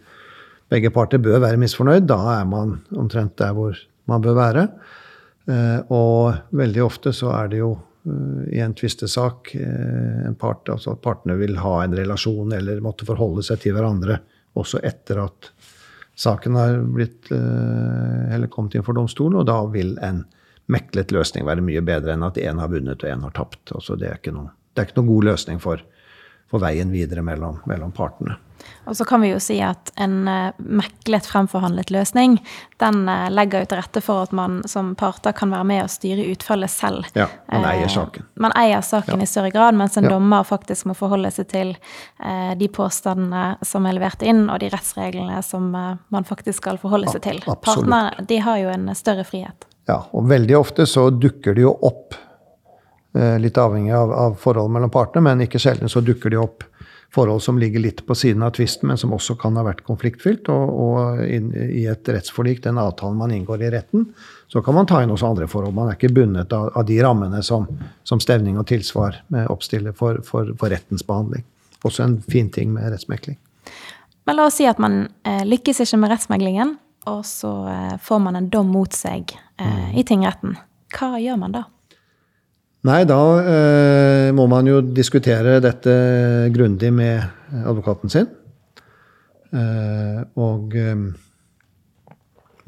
begge 0.72 0.90
parter 0.90 1.20
bør 1.20 1.42
være 1.44 1.60
misfornøyd. 1.60 2.08
Da 2.08 2.40
er 2.40 2.46
man 2.48 2.80
omtrent 2.96 3.36
der 3.36 3.52
hvor 3.52 3.76
man 4.10 4.24
bør 4.24 4.38
være. 4.38 4.66
Eh, 5.50 5.80
og 5.94 6.54
veldig 6.56 6.84
ofte 6.86 7.14
så 7.16 7.32
er 7.34 7.50
det 7.52 7.62
jo 7.62 7.72
eh, 7.74 8.58
i 8.58 8.62
en 8.62 8.76
tvistesak 8.78 9.54
eh, 9.58 10.28
en 10.28 10.38
part, 10.40 10.70
altså 10.70 10.94
at 10.96 11.02
partene 11.04 11.38
vil 11.40 11.58
ha 11.62 11.80
en 11.84 11.96
relasjon 11.98 12.54
eller 12.58 12.84
måtte 12.84 13.08
forholde 13.10 13.46
seg 13.46 13.64
til 13.64 13.76
hverandre 13.78 14.20
også 14.60 14.84
etter 14.86 15.24
at 15.24 15.52
saken 16.22 16.58
har 16.60 16.76
blitt 16.92 17.30
eller 17.32 18.50
kommet 18.52 18.76
inn 18.76 18.84
for 18.84 18.94
domstolen, 18.94 19.40
og 19.40 19.46
da 19.48 19.62
vil 19.72 19.94
en 20.04 20.20
meklet 20.72 21.14
løsning 21.16 21.48
være 21.48 21.64
mye 21.64 21.82
bedre 21.88 22.14
enn 22.14 22.26
at 22.28 22.38
én 22.38 22.60
har 22.60 22.70
vunnet 22.70 23.00
og 23.00 23.10
én 23.10 23.24
har 23.24 23.34
tapt. 23.34 23.72
Altså 23.72 23.96
det, 23.98 24.12
er 24.12 24.36
noe, 24.36 24.52
det, 24.76 24.76
er 24.76 24.90
ikke 24.90 25.00
noen 25.00 25.10
god 25.10 25.28
løsning 25.30 25.62
for, 25.64 25.82
for 26.52 26.62
veien 26.62 26.92
videre 26.94 27.24
mellom, 27.26 27.62
mellom 27.72 27.96
partene. 27.96 28.36
Og 28.90 28.98
så 28.98 29.06
kan 29.06 29.22
vi 29.24 29.32
jo 29.32 29.40
si 29.42 29.60
at 29.64 29.92
en 30.02 30.28
uh, 30.28 30.54
meklet 30.58 31.28
fremforhandlet 31.30 31.92
løsning, 31.94 32.38
den 32.82 33.04
uh, 33.10 33.28
legger 33.34 33.64
jo 33.64 33.72
til 33.72 33.82
rette 33.82 34.04
for 34.06 34.26
at 34.26 34.34
man 34.36 34.62
som 34.70 34.94
parter 35.00 35.36
kan 35.38 35.54
være 35.54 35.68
med 35.70 35.84
og 35.86 35.92
styre 35.94 36.26
utfallet 36.34 36.74
selv. 36.74 37.10
Ja, 37.18 37.28
Man 37.52 37.68
eier 37.70 37.86
eh, 37.86 37.94
saken. 37.94 38.28
Man 38.42 38.56
eier 38.58 38.82
saken 38.86 39.22
ja. 39.22 39.28
i 39.28 39.30
større 39.30 39.52
grad, 39.54 39.78
mens 39.78 39.98
en 39.98 40.10
ja. 40.10 40.14
dommer 40.16 40.48
faktisk 40.48 40.90
må 40.90 40.98
forholde 40.98 41.32
seg 41.34 41.50
til 41.52 41.76
de 42.58 42.68
påstandene 42.72 43.66
som 43.66 43.86
er 43.88 43.96
levert 43.98 44.24
inn, 44.26 44.46
og 44.50 44.60
de 44.62 44.70
rettsreglene 44.72 45.42
som 45.46 45.70
man 45.72 46.28
faktisk 46.28 46.62
skal 46.62 46.80
forholde 46.82 47.12
seg 47.14 47.24
til. 47.26 47.40
Partene 47.46 48.02
de 48.28 48.40
har 48.44 48.60
jo 48.62 48.74
en 48.74 48.90
større 48.98 49.26
frihet. 49.28 49.68
Ja, 49.90 50.04
og 50.14 50.28
veldig 50.30 50.58
ofte 50.60 50.86
så 50.90 51.10
dukker 51.10 51.58
det 51.58 51.66
jo 51.66 51.74
opp 51.88 52.16
Eh, 53.14 53.40
litt 53.40 53.58
avhengig 53.58 53.92
av, 53.92 54.12
av 54.12 54.36
forholdet 54.40 54.72
mellom 54.72 54.90
partene, 54.90 55.22
men 55.26 55.44
ikke 55.44 55.60
sjelden 55.60 55.92
så 55.92 56.00
dukker 56.00 56.32
de 56.32 56.38
opp 56.40 56.64
forhold 57.14 57.44
som 57.44 57.60
ligger 57.60 57.80
litt 57.84 58.06
på 58.08 58.16
siden 58.16 58.44
av 58.44 58.54
tvisten, 58.56 58.88
men 58.88 58.98
som 58.98 59.14
også 59.14 59.36
kan 59.40 59.58
ha 59.60 59.66
vært 59.68 59.84
konfliktfylt. 59.88 60.48
Og, 60.54 60.76
og 60.84 61.24
i 61.28 61.84
et 61.92 62.08
rettsforlik, 62.08 62.62
den 62.64 62.80
avtalen 62.80 63.20
man 63.20 63.34
inngår 63.36 63.66
i 63.68 63.72
retten, 63.74 64.06
så 64.52 64.64
kan 64.64 64.78
man 64.78 64.88
ta 64.88 65.02
inn 65.04 65.12
også 65.12 65.32
andre 65.34 65.48
forhold. 65.52 65.76
Man 65.76 65.92
er 65.92 66.00
ikke 66.00 66.14
bundet 66.16 66.54
av, 66.56 66.70
av 66.78 66.88
de 66.88 67.00
rammene 67.04 67.42
som, 67.44 67.68
som, 68.08 68.22
stevning 68.24 68.60
og 68.60 68.68
tilsvar 68.72 69.20
oppstiller 69.52 69.96
for, 69.98 70.22
for, 70.28 70.54
for, 70.56 70.72
rettens 70.72 71.04
behandling. 71.08 71.44
Også 71.84 72.06
en 72.06 72.20
fin 72.32 72.52
ting 72.54 72.72
med 72.76 72.88
rettsmekling. 72.94 73.40
Men 74.30 74.38
la 74.38 74.48
oss 74.48 74.60
si 74.62 74.68
at 74.70 74.80
man 74.80 75.04
eh, 75.28 75.44
lykkes 75.50 75.82
ikke 75.84 76.00
med 76.00 76.14
rettsmeglingen, 76.14 76.76
og 77.10 77.24
så 77.26 77.52
eh, 77.72 77.96
får 78.00 78.20
man 78.24 78.38
en 78.38 78.50
dom 78.54 78.70
mot 78.72 78.94
seg 78.94 79.34
eh, 79.34 79.66
mm. 79.66 79.96
i 79.98 80.06
tingretten. 80.08 80.56
Hva 80.94 81.16
gjør 81.20 81.40
man 81.42 81.56
da? 81.58 81.66
Nei, 82.82 83.04
da 83.06 83.22
eh, 83.46 84.28
må 84.34 84.48
man 84.50 84.66
jo 84.66 84.80
diskutere 84.82 85.60
dette 85.62 85.92
grundig 86.54 86.90
med 86.94 87.22
advokaten 87.62 88.10
sin. 88.10 88.26
Eh, 89.54 90.22
og 90.42 90.74
eh, 90.80 91.04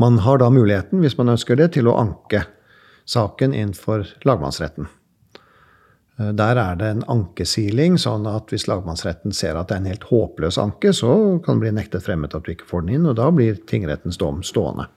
man 0.04 0.20
har 0.22 0.38
da 0.38 0.52
muligheten, 0.54 1.02
hvis 1.02 1.18
man 1.18 1.34
ønsker 1.34 1.58
det, 1.58 1.72
til 1.78 1.90
å 1.90 1.98
anke 1.98 2.44
saken 3.10 3.56
innenfor 3.58 4.06
lagmannsretten. 4.28 4.86
Eh, 6.20 6.32
der 6.38 6.62
er 6.62 6.78
det 6.78 6.92
en 6.94 7.06
ankesiling, 7.10 7.98
sånn 7.98 8.30
at 8.30 8.54
hvis 8.54 8.68
lagmannsretten 8.70 9.34
ser 9.34 9.58
at 9.58 9.72
det 9.72 9.80
er 9.80 9.82
en 9.82 9.94
helt 9.96 10.10
håpløs 10.12 10.62
anke, 10.62 10.94
så 10.94 11.40
kan 11.42 11.58
det 11.58 11.66
bli 11.66 11.78
nektet 11.80 12.06
fremmet 12.06 12.38
at 12.38 12.46
du 12.46 12.54
ikke 12.54 12.70
får 12.70 12.86
den 12.86 13.00
inn, 13.00 13.10
og 13.10 13.18
da 13.18 13.32
blir 13.34 13.58
tingrettens 13.70 14.22
dom 14.22 14.44
stående. 14.46 14.92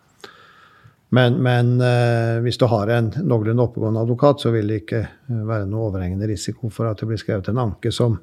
Men, 1.14 1.37
men 1.42 1.77
eh, 1.81 2.40
hvis 2.42 2.59
du 2.59 2.66
har 2.66 2.90
en 2.90 3.12
noenlunde 3.23 3.62
oppegående 3.62 4.03
advokat, 4.03 4.42
så 4.42 4.51
vil 4.55 4.71
det 4.71 4.81
ikke 4.83 5.03
eh, 5.05 5.45
være 5.47 5.69
noe 5.71 5.90
overhengende 5.90 6.27
risiko 6.31 6.71
for 6.73 6.90
at 6.90 6.99
det 6.99 7.09
blir 7.11 7.21
skrevet 7.21 7.53
en 7.53 7.62
anke 7.62 7.92
som, 7.95 8.19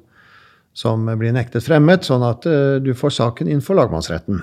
som 0.76 1.06
blir 1.16 1.32
nektet 1.32 1.64
fremmet, 1.64 2.04
sånn 2.04 2.26
at 2.28 2.44
eh, 2.50 2.76
du 2.84 2.92
får 2.98 3.16
saken 3.16 3.48
inn 3.48 3.64
for 3.64 3.80
lagmannsretten. 3.80 4.42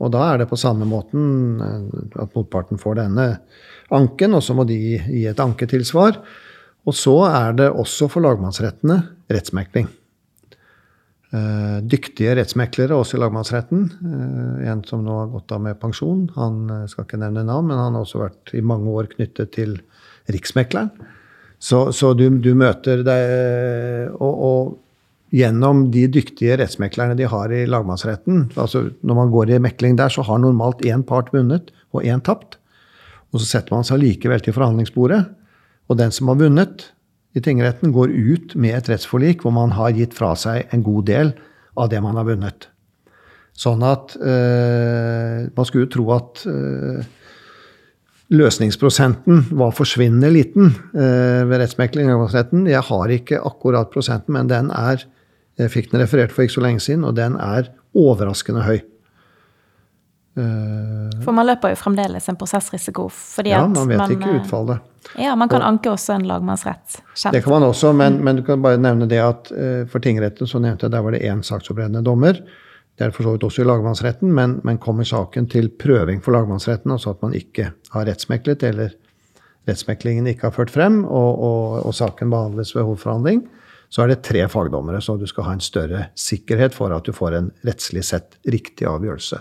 Og 0.00 0.12
da 0.14 0.30
er 0.30 0.40
det 0.40 0.48
på 0.48 0.58
samme 0.60 0.86
måten 0.88 1.24
eh, 1.66 2.04
at 2.22 2.36
motparten 2.38 2.80
får 2.80 3.02
denne 3.02 3.26
anken, 3.90 4.38
og 4.38 4.44
så 4.46 4.54
må 4.56 4.68
de 4.68 4.78
gi 4.78 5.24
et 5.26 5.42
anketilsvar. 5.42 6.22
Og 6.88 6.96
så 6.96 7.16
er 7.28 7.58
det 7.58 7.72
også 7.74 8.08
for 8.08 8.24
lagmannsrettene 8.24 9.02
rettsmekling. 9.28 9.90
Uh, 11.30 11.78
dyktige 11.86 12.32
rettsmeklere 12.34 12.96
også 12.98 13.14
i 13.14 13.20
lagmannsretten. 13.22 13.84
Uh, 14.02 14.64
en 14.66 14.80
som 14.82 15.04
nå 15.06 15.14
har 15.14 15.28
gått 15.30 15.52
av 15.54 15.60
med 15.62 15.78
pensjon. 15.78 16.24
Han 16.34 16.64
uh, 16.66 16.86
skal 16.90 17.06
ikke 17.06 17.20
nevne 17.22 17.44
navn, 17.46 17.68
men 17.70 17.78
han 17.78 17.94
har 17.94 18.02
også 18.02 18.24
vært 18.24 18.50
i 18.58 18.62
mange 18.66 18.90
år 18.90 19.12
knyttet 19.12 19.52
til 19.54 19.76
Riksmekleren. 20.30 20.90
Så, 21.62 21.90
så 21.94 22.12
du, 22.18 22.24
du, 22.42 22.50
møter 22.56 23.04
deg 23.04 24.14
og, 24.16 24.30
og, 24.32 24.70
gjennom 25.30 25.84
de 25.94 26.06
dyktige 26.10 26.56
rettsmeklerne 26.58 27.14
de 27.18 27.28
har 27.30 27.52
i 27.54 27.60
lagmannsretten 27.68 28.48
altså 28.58 28.80
Når 29.06 29.18
man 29.18 29.28
går 29.30 29.52
i 29.52 29.58
mekling 29.62 29.98
der, 30.00 30.10
så 30.10 30.24
har 30.26 30.40
normalt 30.42 30.80
én 30.88 31.04
part 31.06 31.28
vunnet 31.34 31.68
og 31.92 32.02
én 32.02 32.22
tapt. 32.26 32.56
Og 33.30 33.38
så 33.38 33.46
setter 33.52 33.76
man 33.76 33.86
seg 33.86 34.00
likevel 34.02 34.42
til 34.42 34.56
forhandlingsbordet. 34.56 35.20
Og 35.86 36.00
den 36.00 36.10
som 36.14 36.32
har 36.32 36.40
vunnet, 36.40 36.88
i 37.36 37.42
tingretten 37.44 37.92
går 37.94 38.10
ut 38.10 38.56
med 38.58 38.74
et 38.76 38.90
rettsforlik 38.90 39.44
hvor 39.44 39.54
man 39.54 39.74
har 39.76 39.94
gitt 39.94 40.16
fra 40.16 40.32
seg 40.38 40.70
en 40.74 40.82
god 40.86 41.06
del 41.10 41.32
av 41.78 41.90
det 41.92 42.00
man 42.02 42.18
har 42.18 42.26
vunnet. 42.26 42.66
Sånn 43.60 43.82
at 43.84 44.14
eh, 44.16 45.48
Man 45.52 45.66
skulle 45.68 45.90
tro 45.92 46.06
at 46.14 46.42
eh, 46.48 47.02
løsningsprosenten 48.30 49.50
var 49.58 49.74
forsvinnende 49.76 50.30
liten 50.32 50.70
eh, 50.94 51.42
ved 51.46 51.60
rettsmekling 51.62 52.08
i 52.08 52.12
lagmannsretten. 52.12 52.68
Jeg 52.70 52.82
har 52.88 53.14
ikke 53.14 53.42
akkurat 53.46 53.90
prosenten, 53.92 54.36
men 54.38 54.50
den 54.50 54.70
er 54.74 55.04
jeg 55.60 55.72
fikk 55.74 55.90
den 55.92 56.00
referert 56.00 56.32
for 56.32 56.46
ikke 56.46 56.56
så 56.56 56.64
lenge 56.64 56.80
siden, 56.80 57.04
og 57.04 57.18
den 57.18 57.36
er 57.36 57.68
overraskende 57.96 58.64
høy. 58.64 58.78
Eh, 60.40 61.20
For 61.24 61.36
man 61.36 61.48
løper 61.48 61.74
jo 61.74 61.78
fremdeles 61.80 62.28
en 62.30 62.38
prosessrisiko. 62.40 63.08
Fordi 63.12 63.52
ja, 63.52 63.64
man 63.66 63.88
vet 63.88 64.00
man, 64.00 64.14
ikke 64.14 64.30
eh, 64.30 64.40
utfallet. 64.40 64.86
Ja, 65.18 65.34
Man 65.36 65.48
kan 65.48 65.62
og, 65.62 65.68
anke 65.68 65.92
også 65.92 66.16
en 66.18 66.26
lagmannsrett. 66.28 67.00
Kjent. 67.14 67.34
Det 67.34 67.42
kan 67.44 67.56
man 67.56 67.68
også, 67.70 67.92
men, 67.96 68.18
mm. 68.18 68.24
men, 68.24 68.40
du 68.40 68.46
kan 68.46 68.62
bare 68.62 68.80
nevne 68.80 69.08
det 69.10 69.20
at 69.24 69.52
uh, 69.52 69.86
for 69.90 70.02
tingretten 70.04 70.48
så 70.48 70.60
nevnte 70.62 70.86
jeg 70.86 70.94
der 70.94 71.04
var 71.06 71.16
det 71.16 71.22
én 71.26 71.40
saksopprettende 71.46 72.04
dommer. 72.06 72.42
Det 72.98 73.06
er 73.06 73.14
for 73.16 73.24
så 73.24 73.32
vidt 73.34 73.46
også 73.48 73.62
i 73.64 73.68
lagmannsretten, 73.68 74.32
men, 74.36 74.58
men 74.66 74.78
kommer 74.78 75.08
saken 75.08 75.48
til 75.50 75.70
prøving 75.80 76.20
for 76.20 76.36
lagmannsretten, 76.36 76.92
altså 76.92 77.14
at 77.14 77.22
man 77.24 77.32
ikke 77.38 77.70
har 77.94 78.04
rettsmeklet, 78.06 78.62
eller 78.68 78.92
rettsmeklingen 79.68 80.28
ikke 80.28 80.50
har 80.50 80.56
ført 80.56 80.72
frem, 80.74 81.00
og, 81.08 81.30
og, 81.40 81.78
og 81.88 81.96
saken 81.96 82.32
behandles 82.32 82.74
ved 82.76 82.84
hovedforhandling, 82.84 83.46
så 83.90 84.04
er 84.04 84.12
det 84.12 84.20
tre 84.28 84.44
fagdommere. 84.52 85.00
Så 85.02 85.16
du 85.16 85.24
skal 85.26 85.48
ha 85.48 85.54
en 85.56 85.64
større 85.64 86.04
sikkerhet 86.18 86.76
for 86.76 86.92
at 86.94 87.08
du 87.08 87.16
får 87.16 87.38
en 87.38 87.48
rettslig 87.66 88.04
sett 88.06 88.36
riktig 88.52 88.86
avgjørelse. 88.86 89.40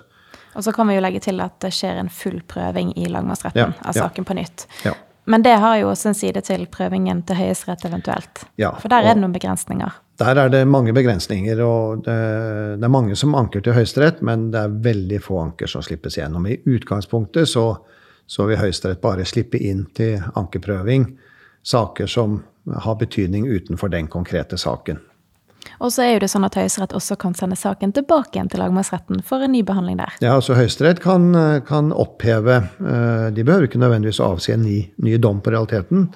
Og 0.60 0.64
så 0.64 0.74
kan 0.76 0.90
vi 0.92 0.98
jo 0.98 1.04
legge 1.04 1.22
til 1.24 1.40
at 1.40 1.56
det 1.64 1.72
skjer 1.72 2.02
en 2.02 2.10
full 2.12 2.42
prøving 2.44 2.92
i 3.00 3.06
lagmannsretten 3.08 3.62
ja, 3.62 3.88
av 3.88 3.96
saken 3.96 4.28
på 4.28 4.36
nytt. 4.36 4.66
Ja. 4.84 4.92
Men 5.30 5.46
det 5.46 5.54
har 5.62 5.78
jo 5.80 5.88
også 5.92 6.10
en 6.10 6.18
side 6.18 6.42
til 6.44 6.66
prøvingen 6.68 7.22
til 7.24 7.38
Høyesterett 7.38 7.86
eventuelt. 7.88 8.42
Ja, 8.60 8.74
For 8.82 8.92
der 8.92 9.06
er 9.06 9.16
det 9.16 9.22
noen 9.22 9.36
begrensninger. 9.36 10.00
Der 10.20 10.42
er 10.44 10.52
det 10.52 10.66
mange 10.68 10.92
begrensninger. 10.94 11.62
og 11.64 12.04
det, 12.04 12.18
det 12.82 12.88
er 12.88 12.92
mange 12.92 13.16
som 13.16 13.38
anker 13.40 13.64
til 13.64 13.78
Høyesterett, 13.78 14.20
men 14.26 14.50
det 14.52 14.66
er 14.66 14.78
veldig 14.90 15.22
få 15.24 15.40
anker 15.46 15.72
som 15.72 15.86
slippes 15.86 16.20
gjennom. 16.20 16.48
I 16.50 16.60
utgangspunktet 16.66 17.48
så, 17.48 17.66
så 18.28 18.50
vil 18.50 18.60
Høyesterett 18.60 19.00
bare 19.06 19.28
slippe 19.30 19.62
inn 19.64 19.86
til 19.96 20.20
ankeprøving 20.36 21.08
saker 21.64 22.10
som 22.10 22.42
har 22.76 23.00
betydning 23.00 23.48
utenfor 23.48 23.96
den 23.96 24.12
konkrete 24.12 24.58
saken. 24.58 25.00
Og 25.80 25.94
så 25.94 26.04
er 26.04 26.14
jo 26.16 26.24
det 26.24 26.30
sånn 26.32 26.48
at 26.48 26.58
Høyesterett 26.60 26.96
også 26.98 27.16
kan 27.20 27.36
sende 27.38 27.58
saken 27.60 27.94
tilbake 27.96 28.36
igjen 28.36 28.50
til 28.52 28.62
lagmannsretten 28.64 29.22
for 29.28 29.44
en 29.44 29.54
ny 29.56 29.62
behandling 29.68 30.00
der. 30.00 30.16
Ja, 30.24 30.36
altså 30.36 30.58
Høyesterett 30.58 31.02
kan, 31.04 31.32
kan, 31.68 31.94
oppheve 31.96 32.62
eh, 32.80 33.30
De 33.36 33.46
behøver 33.46 33.70
ikke 33.70 33.82
nødvendigvis 33.82 34.20
å 34.24 34.34
avsi 34.34 34.56
en 34.56 34.66
ny, 34.66 34.82
ny, 35.04 35.16
dom 35.22 35.40
på 35.44 35.54
realiteten. 35.56 36.10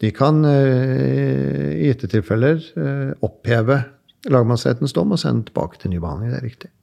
De 0.00 0.12
kan 0.16 0.42
eh, 0.48 1.78
i 1.80 1.88
gitte 1.88 2.10
tilfeller 2.12 2.60
eh, 2.60 3.08
oppheve 3.24 3.82
lagmannsrettens 4.30 4.92
dom 4.96 5.16
og 5.16 5.22
sende 5.22 5.48
tilbake 5.48 5.80
til 5.80 5.94
ny 5.94 6.02
behandling. 6.02 6.34
Det 6.34 6.40
er 6.40 6.48
riktig. 6.48 6.74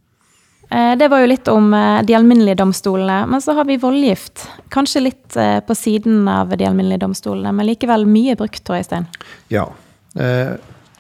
Det 0.68 1.08
var 1.08 1.22
jo 1.22 1.28
litt 1.30 1.48
om 1.48 1.70
de 2.04 2.16
alminnelige 2.18 2.58
domstolene. 2.60 3.22
Men 3.32 3.40
så 3.40 3.54
har 3.56 3.64
vi 3.70 3.78
voldgift. 3.80 4.42
Kanskje 4.74 5.06
litt 5.06 5.38
på 5.64 5.76
siden 5.80 6.26
av 6.28 6.52
de 6.52 6.66
alminnelige 6.68 7.06
domstolene, 7.06 7.54
men 7.56 7.70
likevel 7.70 8.04
mye 8.10 8.36
brukt, 8.36 8.68
Øystein? 8.76 9.08
Ja. 9.54 9.64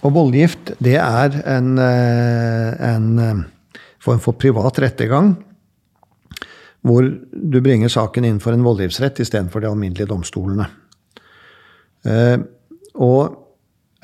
Og 0.05 0.13
voldgift, 0.13 0.75
det 0.83 0.97
er 1.01 1.39
en, 1.49 1.77
eh, 1.81 2.73
en 2.93 3.07
eh, 3.19 3.45
form 4.03 4.19
for 4.21 4.37
privat 4.37 4.77
rettergang. 4.83 5.35
Hvor 6.85 7.07
du 7.33 7.57
bringer 7.61 7.89
saken 7.89 8.27
inn 8.27 8.39
for 8.39 8.53
en 8.53 8.63
voldgiftsrett 8.63 9.19
istedenfor 9.19 9.63
de 9.63 9.71
alminnelige 9.71 10.07
domstolene. 10.07 10.67
Eh, 12.05 12.37
og 12.95 13.41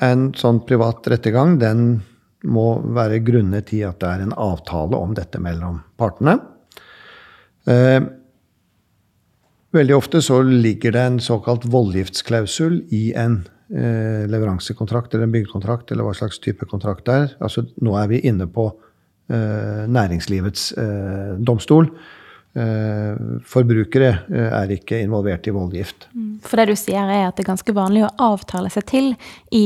en 0.02 0.32
sånn 0.34 0.64
privat 0.66 1.06
rettergang, 1.08 1.58
den 1.62 2.02
må 2.44 2.82
være 2.92 3.22
grunnet 3.24 3.72
i 3.72 3.84
at 3.86 4.02
det 4.02 4.10
er 4.10 4.26
en 4.26 4.36
avtale 4.36 4.98
om 4.98 5.14
dette 5.16 5.40
mellom 5.40 5.78
partene. 5.96 6.34
Veldig 9.74 9.96
ofte 9.96 10.20
så 10.20 10.42
ligger 10.44 10.92
det 10.92 11.00
en 11.00 11.16
såkalt 11.24 11.64
voldgiftsklausul 11.72 12.82
i 12.92 13.14
en 13.16 13.46
eh, 13.72 14.24
leveransekontrakt 14.30 15.14
eller 15.14 15.28
en 15.28 15.34
byggekontrakt, 15.34 15.92
eller 15.92 16.06
hva 16.06 16.14
slags 16.16 16.40
type 16.42 16.66
kontrakt 16.70 17.06
det 17.08 17.20
er. 17.22 17.38
Altså, 17.44 17.66
nå 17.80 17.96
er 18.00 18.10
vi 18.10 18.24
inne 18.28 18.48
på 18.50 18.68
eh, 19.30 19.86
næringslivets 19.88 20.72
eh, 20.78 21.32
domstol. 21.38 21.88
Eh, 22.54 23.14
forbrukere 23.50 24.10
eh, 24.30 24.52
er 24.60 24.72
ikke 24.76 25.00
involvert 25.02 25.48
i 25.50 25.54
voldgift. 25.54 26.06
Mm. 26.14 26.36
For 26.44 26.60
det 26.60 26.68
du 26.70 26.78
sier 26.78 27.08
er 27.10 27.24
at 27.26 27.34
det 27.34 27.42
er 27.42 27.48
ganske 27.48 27.74
vanlig 27.74 28.04
å 28.06 28.12
avtale 28.28 28.70
seg 28.70 28.86
til 28.86 29.08
i 29.50 29.64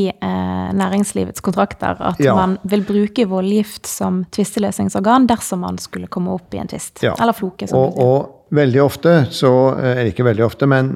næringslivets 0.79 1.43
kontrakter 1.45 1.99
at 2.01 2.21
ja. 2.23 2.33
man 2.39 2.55
vil 2.69 2.85
bruke 2.87 3.27
voldgift 3.29 3.89
som 3.91 4.23
tvisteløsningsorgan 4.33 5.27
dersom 5.29 5.65
man 5.67 5.77
skulle 5.83 6.09
komme 6.09 6.33
opp 6.39 6.55
i 6.55 6.63
en 6.63 6.71
tvist. 6.71 7.03
Ja. 7.05 7.17
Eller 7.21 7.37
floke. 7.37 7.69
Og, 7.77 7.99
og 7.99 8.55
veldig 8.57 8.81
ofte, 8.81 9.15
så, 9.35 9.53
eller 9.75 10.13
ikke 10.13 10.25
veldig 10.29 10.47
ofte, 10.47 10.69
men 10.71 10.95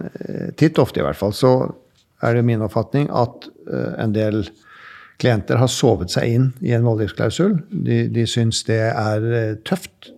titt 0.56 0.78
ofte 0.80 1.02
i 1.02 1.04
hvert 1.04 1.18
fall, 1.18 1.34
så 1.36 1.52
er 2.22 2.36
det 2.36 2.44
min 2.46 2.62
oppfatning 2.64 3.10
at 3.14 3.48
eh, 3.66 3.92
en 4.02 4.14
del 4.14 4.44
klienter 5.22 5.60
har 5.60 5.70
sovet 5.70 6.12
seg 6.12 6.34
inn 6.34 6.48
i 6.64 6.72
en 6.74 6.86
voldgiftsklausul. 6.86 7.58
De, 7.70 8.06
de 8.12 8.26
syns 8.28 8.62
det 8.68 8.80
er 8.90 9.28
eh, 9.30 9.58
tøft. 9.66 10.10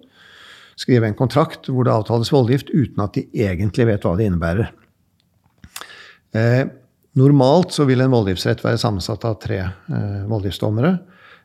Skrive 0.80 1.06
en 1.08 1.18
kontrakt 1.18 1.68
hvor 1.70 1.86
det 1.86 1.94
avtales 1.94 2.32
voldgift 2.34 2.72
uten 2.74 3.04
at 3.04 3.16
de 3.16 3.26
egentlig 3.46 3.88
vet 3.90 4.06
hva 4.06 4.16
det 4.18 4.28
innebærer. 4.28 4.72
Eh, 6.34 6.62
normalt 7.20 7.74
så 7.74 7.86
vil 7.86 8.02
en 8.02 8.14
voldgiftsrett 8.14 8.64
være 8.64 8.80
sammensatt 8.82 9.26
av 9.28 9.38
tre 9.42 9.60
eh, 9.64 10.22
voldgiftsdommere. 10.30 10.96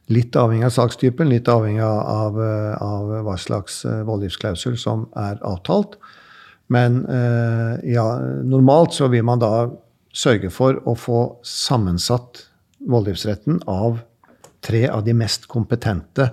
Litt 0.09 0.33
avhengig 0.39 0.65
av 0.65 0.73
sakstypen, 0.73 1.29
litt 1.29 1.49
avhengig 1.51 1.85
av, 1.85 2.39
av 2.81 3.11
hva 3.27 3.35
slags 3.37 3.83
eh, 3.85 4.01
voldgiftsklausul 4.07 4.79
som 4.81 5.05
er 5.19 5.37
avtalt. 5.45 5.99
Men 6.73 7.03
eh, 7.09 7.75
ja, 7.93 8.07
normalt 8.45 8.97
så 8.97 9.09
vil 9.13 9.25
man 9.25 9.41
da 9.41 9.67
sørge 10.15 10.51
for 10.53 10.79
å 10.89 10.95
få 10.97 11.23
sammensatt 11.45 12.45
voldgiftsretten 12.89 13.61
av 13.69 13.99
tre 14.65 14.85
av 14.89 15.03
de 15.05 15.15
mest 15.15 15.47
kompetente 15.51 16.29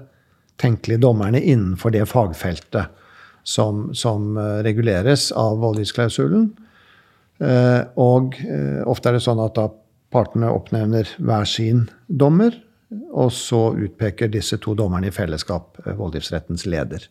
tenkelige 0.61 1.03
dommerne 1.05 1.41
innenfor 1.41 1.93
det 1.95 2.07
fagfeltet 2.11 2.95
som, 3.47 3.89
som 3.95 4.37
eh, 4.37 4.61
reguleres 4.67 5.31
av 5.37 5.61
voldgiftsklausulen. 5.63 6.49
Eh, 7.39 7.83
og 8.01 8.39
eh, 8.43 8.81
ofte 8.89 9.11
er 9.11 9.19
det 9.19 9.25
sånn 9.27 9.43
at 9.45 9.57
da 9.59 9.69
partene 10.15 10.51
oppnevner 10.51 11.11
hver 11.19 11.47
sin 11.49 11.87
dommer, 12.07 12.55
og 13.11 13.33
så 13.35 13.75
utpeker 13.75 14.31
disse 14.31 14.59
to 14.63 14.75
dommerne 14.79 15.11
i 15.11 15.15
fellesskap 15.15 15.81
voldgiftsrettens 15.99 16.65
leder. 16.71 17.09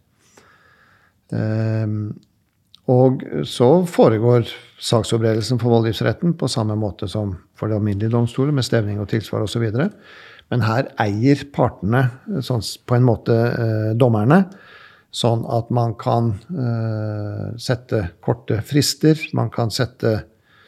Og 2.91 3.24
så 3.50 3.69
foregår 3.89 4.45
saksopprettelsen 4.84 5.58
for 5.62 5.74
voldgiftsretten 5.74 6.36
på 6.38 6.50
samme 6.52 6.76
måte 6.78 7.10
som 7.10 7.34
for 7.58 7.71
det 7.71 7.80
alminnelige 7.80 8.13
domstoler, 8.13 8.54
med 8.54 8.67
stevning 8.67 9.00
og 9.02 9.10
tilsvar 9.10 9.45
osv. 9.45 9.63
Men 10.54 10.65
her 10.67 10.91
eier 11.02 11.41
partene 11.56 12.04
sånn, 12.45 12.62
på 12.86 12.98
en 12.98 13.08
måte 13.08 13.34
eh, 13.34 13.91
dommerne. 13.98 14.43
Sånn 15.15 15.45
at 15.48 15.71
man 15.74 15.95
kan 15.98 16.34
eh, 16.52 17.56
sette 17.62 18.02
korte 18.26 18.60
frister. 18.67 19.17
Man 19.38 19.50
kan 19.54 19.71
sette, 19.74 20.19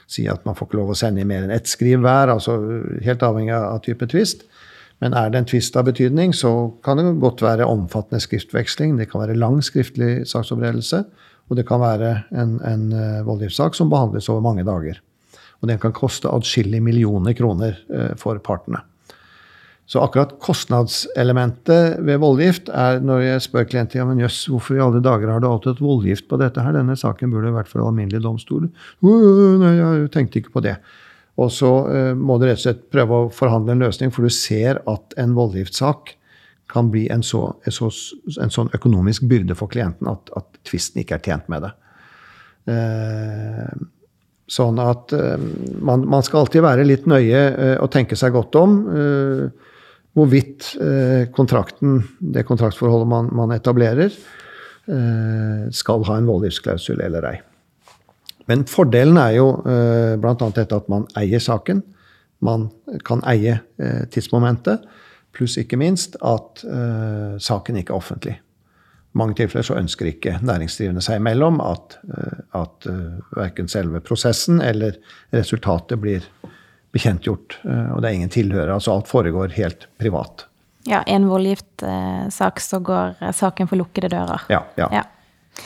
si 0.07 0.25
at 0.31 0.47
man 0.47 0.55
får 0.57 0.69
ikke 0.69 0.79
lov 0.79 0.93
å 0.95 0.97
sende 0.97 1.21
i 1.21 1.27
mer 1.27 1.45
enn 1.45 1.53
ett 1.53 1.69
skriv 1.69 2.01
hver. 2.05 2.31
altså 2.33 2.57
Helt 3.05 3.25
avhengig 3.27 3.53
av 3.57 3.83
type 3.85 4.07
tvist. 4.09 4.47
Men 5.03 5.13
er 5.13 5.29
det 5.29 5.43
en 5.43 5.49
tvist 5.51 5.75
av 5.77 5.85
betydning, 5.85 6.31
så 6.33 6.71
kan 6.81 6.97
det 6.97 7.19
godt 7.21 7.43
være 7.45 7.67
omfattende 7.69 8.23
skriftveksling. 8.23 8.95
Det 8.97 9.11
kan 9.11 9.21
være 9.21 9.37
lang 9.37 9.59
skriftlig 9.61 10.23
saksoppredelse. 10.25 11.03
Og 11.47 11.57
det 11.59 11.67
kan 11.67 11.81
være 11.81 12.11
en, 12.35 12.57
en 12.67 12.89
uh, 12.91 13.25
voldgiftssak 13.27 13.77
som 13.77 13.91
behandles 13.91 14.27
over 14.31 14.43
mange 14.43 14.65
dager. 14.67 14.99
Og 15.61 15.71
den 15.71 15.79
kan 15.81 15.95
koste 15.95 16.29
atskillige 16.29 16.83
millioner 16.83 17.35
kroner 17.37 17.79
uh, 17.93 18.13
for 18.19 18.39
partene. 18.43 18.83
Så 19.87 20.01
akkurat 20.03 20.33
kostnadselementet 20.43 22.01
ved 22.03 22.19
voldgift 22.19 22.67
er 22.75 22.99
når 22.99 23.21
jeg 23.23 23.43
spør 23.45 23.67
klienter 23.69 24.01
ja, 24.01 24.05
men 24.09 24.19
jøss, 24.19 24.41
hvorfor 24.51 24.75
i 24.75 24.81
alle 24.83 24.99
dager 24.99 25.31
har 25.31 25.39
du 25.39 25.47
alltid 25.47 25.77
hatt 25.77 25.83
voldgift 25.85 26.27
på 26.27 26.39
dette 26.41 26.59
her? 26.59 26.75
Denne 26.75 26.97
saken 26.99 27.31
burde 27.31 27.53
vært 27.55 27.71
for 27.71 27.85
alminnelig 27.85 28.19
domstol. 28.25 28.67
Nei, 29.07 29.73
jeg 29.79 30.09
tenkte 30.11 30.41
ikke 30.41 30.57
på 30.57 30.65
det. 30.67 30.75
Og 31.39 31.53
så 31.53 31.71
uh, 31.87 32.11
må 32.19 32.35
du 32.35 32.49
rett 32.49 32.59
og 32.59 32.65
slett 32.65 32.87
prøve 32.91 33.21
å 33.21 33.31
forhandle 33.31 33.77
en 33.77 33.87
løsning, 33.87 34.11
for 34.11 34.27
du 34.27 34.33
ser 34.33 34.81
at 34.91 35.15
en 35.21 35.37
voldgiftssak 35.37 36.17
kan 36.67 36.91
bli 36.91 37.07
en, 37.13 37.23
så, 37.23 37.55
en, 37.65 37.73
så, 37.73 37.89
en 38.43 38.51
sånn 38.53 38.71
økonomisk 38.75 39.27
byrde 39.29 39.55
for 39.55 39.71
klienten 39.71 40.09
at, 40.11 40.31
at 40.35 40.59
tvisten 40.67 41.01
ikke 41.01 41.17
er 41.17 41.23
tjent 41.23 41.47
med 41.51 41.63
det. 41.63 41.71
Eh, 42.67 43.85
sånn 44.51 44.79
at 44.83 45.13
eh, 45.15 45.39
man, 45.83 46.03
man, 46.07 46.23
skal 46.25 46.43
alltid 46.43 46.65
være 46.65 46.87
litt 46.87 47.07
nøye 47.07 47.41
eh, 47.51 47.75
og 47.83 47.91
tenke 47.93 48.17
seg 48.19 48.35
godt 48.35 48.55
om 48.59 48.77
eh, 48.91 49.71
hvorvidt 50.17 50.73
eh, 50.81 51.27
kontrakten, 51.35 52.01
det 52.19 52.47
kontraktsforholdet 52.47 53.11
man, 53.11 53.31
man 53.37 53.53
etablerer, 53.55 54.11
eh, 54.87 55.67
skal 55.75 56.07
ha 56.07 56.19
en 56.19 56.27
voldgiftsklausul 56.27 57.03
eller 57.03 57.31
ei. 57.31 57.37
Men 58.47 58.63
fordelen 58.67 59.17
er 59.19 59.33
jo 59.35 59.47
bl.a. 59.59 60.35
dette 60.55 60.71
at 60.71 60.85
man 60.87 61.03
eier 61.19 61.41
saken. 61.43 61.81
Man 62.39 62.69
kan 63.03 63.19
eie 63.27 63.57
tidsmomentet. 64.07 64.85
Pluss 65.37 65.57
ikke 65.61 65.77
minst 65.77 66.15
at 66.25 66.63
uh, 66.65 67.37
saken 67.37 67.77
ikke 67.77 67.93
er 67.93 67.99
offentlig. 67.99 68.35
I 69.13 69.19
mange 69.19 69.37
tilfeller 69.37 69.65
så 69.67 69.77
ønsker 69.77 70.09
ikke 70.09 70.39
næringsdrivende 70.45 71.03
seg 71.05 71.19
imellom 71.21 71.59
at, 71.61 71.99
uh, 72.09 72.39
at 72.57 72.87
uh, 72.89 73.19
verken 73.37 73.69
selve 73.69 74.01
prosessen 74.05 74.63
eller 74.65 74.97
resultatet 75.35 76.01
blir 76.01 76.25
bekjentgjort. 76.95 77.59
Og 77.67 77.99
det 78.01 78.09
er 78.09 78.15
ingen 78.15 78.31
tilhører. 78.31 78.71
Altså 78.73 78.93
alt 78.95 79.09
foregår 79.11 79.51
helt 79.57 79.83
privat. 79.99 80.45
Ja, 80.87 81.01
en 81.05 81.27
voldgiftsak, 81.29 82.61
så 82.63 82.79
går 82.81 83.19
saken 83.35 83.67
for 83.69 83.77
lukkede 83.77 84.09
dører. 84.15 84.47
Ja. 84.49 84.61
ja. 84.79 84.87
ja. 84.95 85.03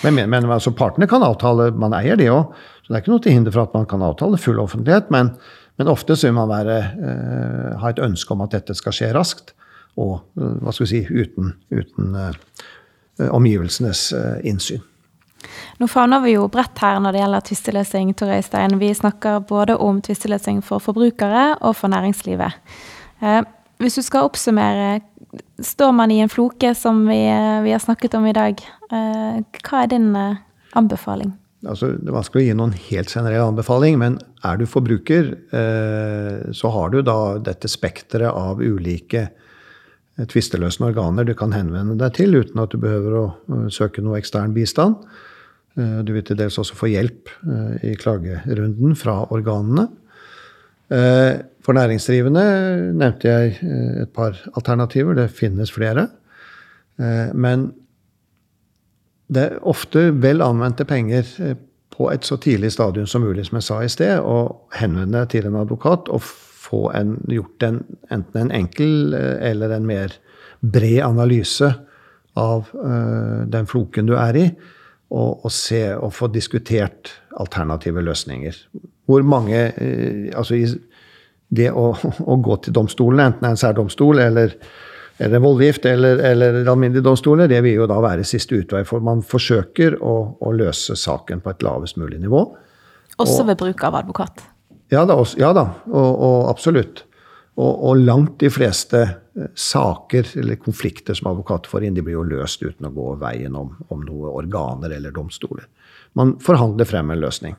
Men, 0.01 0.17
men, 0.17 0.31
men 0.33 0.49
altså, 0.49 0.73
partene 0.75 1.07
kan 1.07 1.23
avtale, 1.23 1.69
man 1.77 1.93
eier 1.95 2.17
det 2.19 2.27
òg. 2.33 2.57
Så 2.81 2.89
det 2.89 2.97
er 2.97 3.05
ikke 3.05 3.13
noe 3.13 3.23
til 3.23 3.37
hinder 3.37 3.53
for 3.53 3.69
at 3.69 3.77
man 3.77 3.85
kan 3.87 4.03
avtale 4.03 4.41
full 4.41 4.59
offentlighet. 4.59 5.13
Men, 5.13 5.29
men 5.79 5.93
ofte 5.93 6.17
så 6.17 6.27
vil 6.27 6.35
man 6.41 6.51
være, 6.51 6.79
ha 7.85 7.93
et 7.93 8.03
ønske 8.09 8.35
om 8.35 8.43
at 8.43 8.57
dette 8.57 8.75
skal 8.81 8.97
skje 8.97 9.13
raskt 9.15 9.53
og 9.99 10.21
eh, 10.39 10.55
hva 10.61 10.75
skal 10.75 10.87
vi 10.87 10.91
si, 10.93 11.01
uten, 11.09 11.51
uten 11.73 12.15
uh, 12.15 12.31
omgivelsenes 13.31 14.07
uh, 14.15 14.37
innsyn. 14.47 14.81
Nå 15.81 15.87
favner 15.89 16.21
vi 16.23 16.35
jo 16.35 16.47
bredt 16.51 16.79
her 16.81 16.99
når 17.01 17.15
det 17.15 17.23
gjelder 17.23 17.45
tvisteløsning. 17.47 18.13
Tor 18.17 18.33
Øystein. 18.35 18.77
Vi 18.81 18.91
snakker 18.97 19.41
både 19.49 19.77
om 19.81 20.01
tvisteløsning 20.03 20.61
for 20.65 20.83
forbrukere 20.83 21.55
og 21.59 21.75
for 21.79 21.91
næringslivet. 21.91 22.57
Eh, 23.21 23.41
hvis 23.81 23.97
du 23.97 24.05
skal 24.05 24.29
oppsummere, 24.29 25.01
står 25.61 25.91
man 25.97 26.11
i 26.13 26.21
en 26.21 26.29
floke 26.29 26.73
som 26.77 27.05
vi, 27.09 27.21
vi 27.65 27.73
har 27.73 27.81
snakket 27.81 28.17
om 28.19 28.27
i 28.29 28.35
dag. 28.37 28.61
Eh, 28.91 29.41
hva 29.65 29.83
er 29.83 29.93
din 29.93 30.11
eh, 30.15 30.41
anbefaling? 30.77 31.33
Altså, 31.65 31.91
det 31.93 32.09
er 32.09 32.17
vanskelig 32.17 32.41
å 32.41 32.45
gi 32.47 32.57
noen 32.57 32.77
helt 32.89 33.11
generell 33.13 33.51
anbefaling, 33.51 33.97
men 34.01 34.15
er 34.45 34.57
du 34.57 34.63
forbruker, 34.65 35.27
så 36.57 36.71
har 36.73 36.89
du 36.89 37.03
da 37.05 37.17
dette 37.37 37.69
spekteret 37.69 38.33
av 38.33 38.63
ulike 38.65 39.27
tvisteløsende 40.29 40.91
organer 40.91 41.25
du 41.25 41.33
kan 41.37 41.53
henvende 41.55 41.97
deg 41.99 42.15
til 42.19 42.35
uten 42.37 42.61
at 42.61 42.73
du 42.73 42.79
behøver 42.81 43.17
å 43.17 43.25
søke 43.73 44.03
noe 44.03 44.19
ekstern 44.19 44.53
bistand. 44.55 44.99
Eh, 45.79 45.99
du 46.03 46.13
vil 46.15 46.25
til 46.27 46.39
dels 46.39 46.59
også 46.59 46.75
få 46.75 46.89
hjelp 46.91 47.31
eh, 47.47 47.91
i 47.91 47.95
klagerunden 47.99 48.95
fra 48.99 49.21
organene. 49.31 49.87
Eh, 50.91 51.39
for 51.63 51.77
næringsdrivende 51.77 52.43
nevnte 52.97 53.29
jeg 53.29 53.57
et 54.01 54.13
par 54.15 54.37
alternativer. 54.55 55.13
Det 55.13 55.29
finnes 55.29 55.71
flere. 55.71 56.07
Men 57.33 57.67
det 59.29 59.43
er 59.43 59.59
ofte 59.69 60.07
vel 60.21 60.41
anvendte 60.41 60.85
penger 60.85 61.29
på 61.93 62.09
et 62.09 62.25
så 62.25 62.35
tidlig 62.41 62.71
stadium 62.73 63.05
som 63.05 63.21
mulig, 63.21 63.45
som 63.45 63.59
jeg 63.59 63.67
sa 63.67 63.77
i 63.85 63.91
sted, 63.93 64.25
å 64.25 64.65
henvende 64.73 65.19
deg 65.19 65.29
til 65.35 65.47
en 65.47 65.59
advokat 65.61 66.09
og 66.09 66.25
få 66.71 66.85
en, 66.95 67.15
gjort 67.29 67.63
en, 67.67 67.79
enten 68.11 68.45
en 68.45 68.53
enkel 68.63 69.15
eh, 69.17 69.49
eller 69.51 69.75
en 69.75 69.87
mer 69.87 70.15
bred 70.61 71.01
analyse 71.03 71.71
av 72.39 72.69
uh, 72.77 73.41
den 73.51 73.67
floken 73.67 74.07
du 74.07 74.13
er 74.15 74.37
i, 74.39 74.45
og, 75.11 75.41
og, 75.43 75.49
se 75.51 75.81
og 75.97 76.13
få 76.15 76.29
diskutert 76.31 77.11
alternative 77.41 78.03
løsninger. 78.05 78.55
Hvor 79.09 79.25
mange 79.27 79.65
uh, 79.75 80.29
Altså 80.37 80.55
i, 80.55 80.63
det 81.51 81.67
å, 81.75 81.89
å, 81.91 82.37
gå 82.39 82.57
til 82.63 82.77
domstolene, 82.77 83.27
enten 83.27 83.43
det 83.43 83.49
er 83.49 83.57
en 83.57 83.61
særdomstol 83.65 84.21
eller, 84.23 84.55
eller 85.19 85.43
voldgift 85.43 85.89
eller, 85.89 86.23
eller 86.29 86.61
alminnelige 86.61 87.03
domstoler, 87.09 87.51
det 87.51 87.59
vil 87.65 87.81
jo 87.81 87.89
da 87.91 87.99
være 88.05 88.23
siste 88.27 88.61
utvei. 88.61 88.85
For 88.87 89.03
man 89.03 89.25
forsøker 89.25 89.99
å, 89.99 90.15
å 90.39 90.55
løse 90.55 90.95
saken 90.95 91.43
på 91.43 91.51
et 91.51 91.67
lavest 91.67 91.99
mulig 91.99 92.21
nivå. 92.23 92.45
Også 93.19 93.43
ved 93.49 93.59
bruk 93.59 93.83
av 93.83 93.99
advokat? 93.99 94.45
Ja 94.91 95.05
da, 95.07 95.15
ja 95.39 95.53
da 95.55 95.65
og, 95.87 96.11
og 96.11 96.49
absolutt. 96.51 97.05
Og, 97.59 97.71
og, 97.83 97.97
langt 97.99 98.37
de 98.39 98.49
fleste 98.51 99.01
eh, 99.03 99.49
saker 99.55 100.29
eller 100.39 100.59
konflikter 100.59 101.17
som 101.17 101.31
advokater 101.31 101.71
får 101.71 101.87
inn, 101.87 101.97
de 101.97 102.03
blir 102.05 102.15
jo 102.15 102.27
løst 102.27 102.63
uten 102.63 102.87
å 102.87 102.93
gå 102.95 103.07
veien 103.21 103.55
om, 103.59 103.73
om 103.91 104.05
noen 104.07 104.31
organer 104.31 104.95
eller 104.95 105.15
domstoler. 105.15 105.67
Man 106.17 106.37
forhandler 106.43 106.87
frem 106.87 107.11
en 107.11 107.23
løsning. 107.23 107.57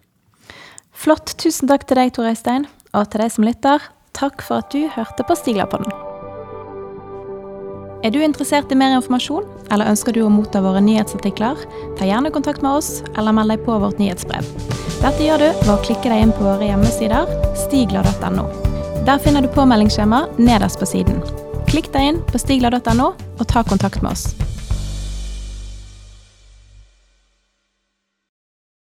Flott. 0.93 1.37
Tusen 1.41 1.71
takk 1.71 1.89
til 1.89 2.01
deg, 2.01 2.15
Tor 2.17 2.29
Øystein. 2.29 2.69
Og 2.93 3.09
til 3.13 3.25
deg 3.25 3.37
som 3.37 3.49
lytter, 3.49 3.93
takk 4.17 4.45
for 4.45 4.65
at 4.65 4.73
du 4.73 4.89
hørte 4.93 5.29
på 5.29 5.37
Stiglerpodden. 5.41 6.12
Er 8.03 8.11
du 8.11 8.19
interessert 8.19 8.73
i 8.73 8.75
mer 8.75 8.97
informasjon, 8.97 9.45
eller 9.71 9.87
ønsker 9.93 10.17
du 10.17 10.25
å 10.25 10.31
motta 10.33 10.59
våre 10.65 10.81
nyhetsartikler? 10.83 11.61
Ta 12.01 12.07
gjerne 12.09 12.33
kontakt 12.35 12.59
med 12.65 12.81
oss, 12.81 12.97
eller 13.15 13.31
meld 13.37 13.55
deg 13.55 13.63
på 13.63 13.77
vårt 13.79 14.01
nyhetsbrev. 14.03 14.49
Dette 15.05 15.23
gjør 15.23 15.39
du 15.39 15.47
ved 15.61 15.71
å 15.71 15.79
klikke 15.87 16.11
deg 16.11 16.25
inn 16.25 16.35
på 16.35 16.43
våre 16.43 16.67
hjemmesider 16.67 17.31
stigler.no. 17.63 18.49
Der 19.07 19.23
finner 19.23 19.47
du 19.47 19.51
påmeldingsskjema 19.55 20.25
nederst 20.35 20.83
på 20.83 20.91
siden. 20.91 21.23
Klikk 21.71 21.93
deg 21.95 22.09
inn 22.11 22.19
på 22.27 22.43
stigler.no, 22.43 23.13
og 23.15 23.47
ta 23.55 23.63
kontakt 23.71 24.03
med 24.03 24.17
oss. 24.17 24.33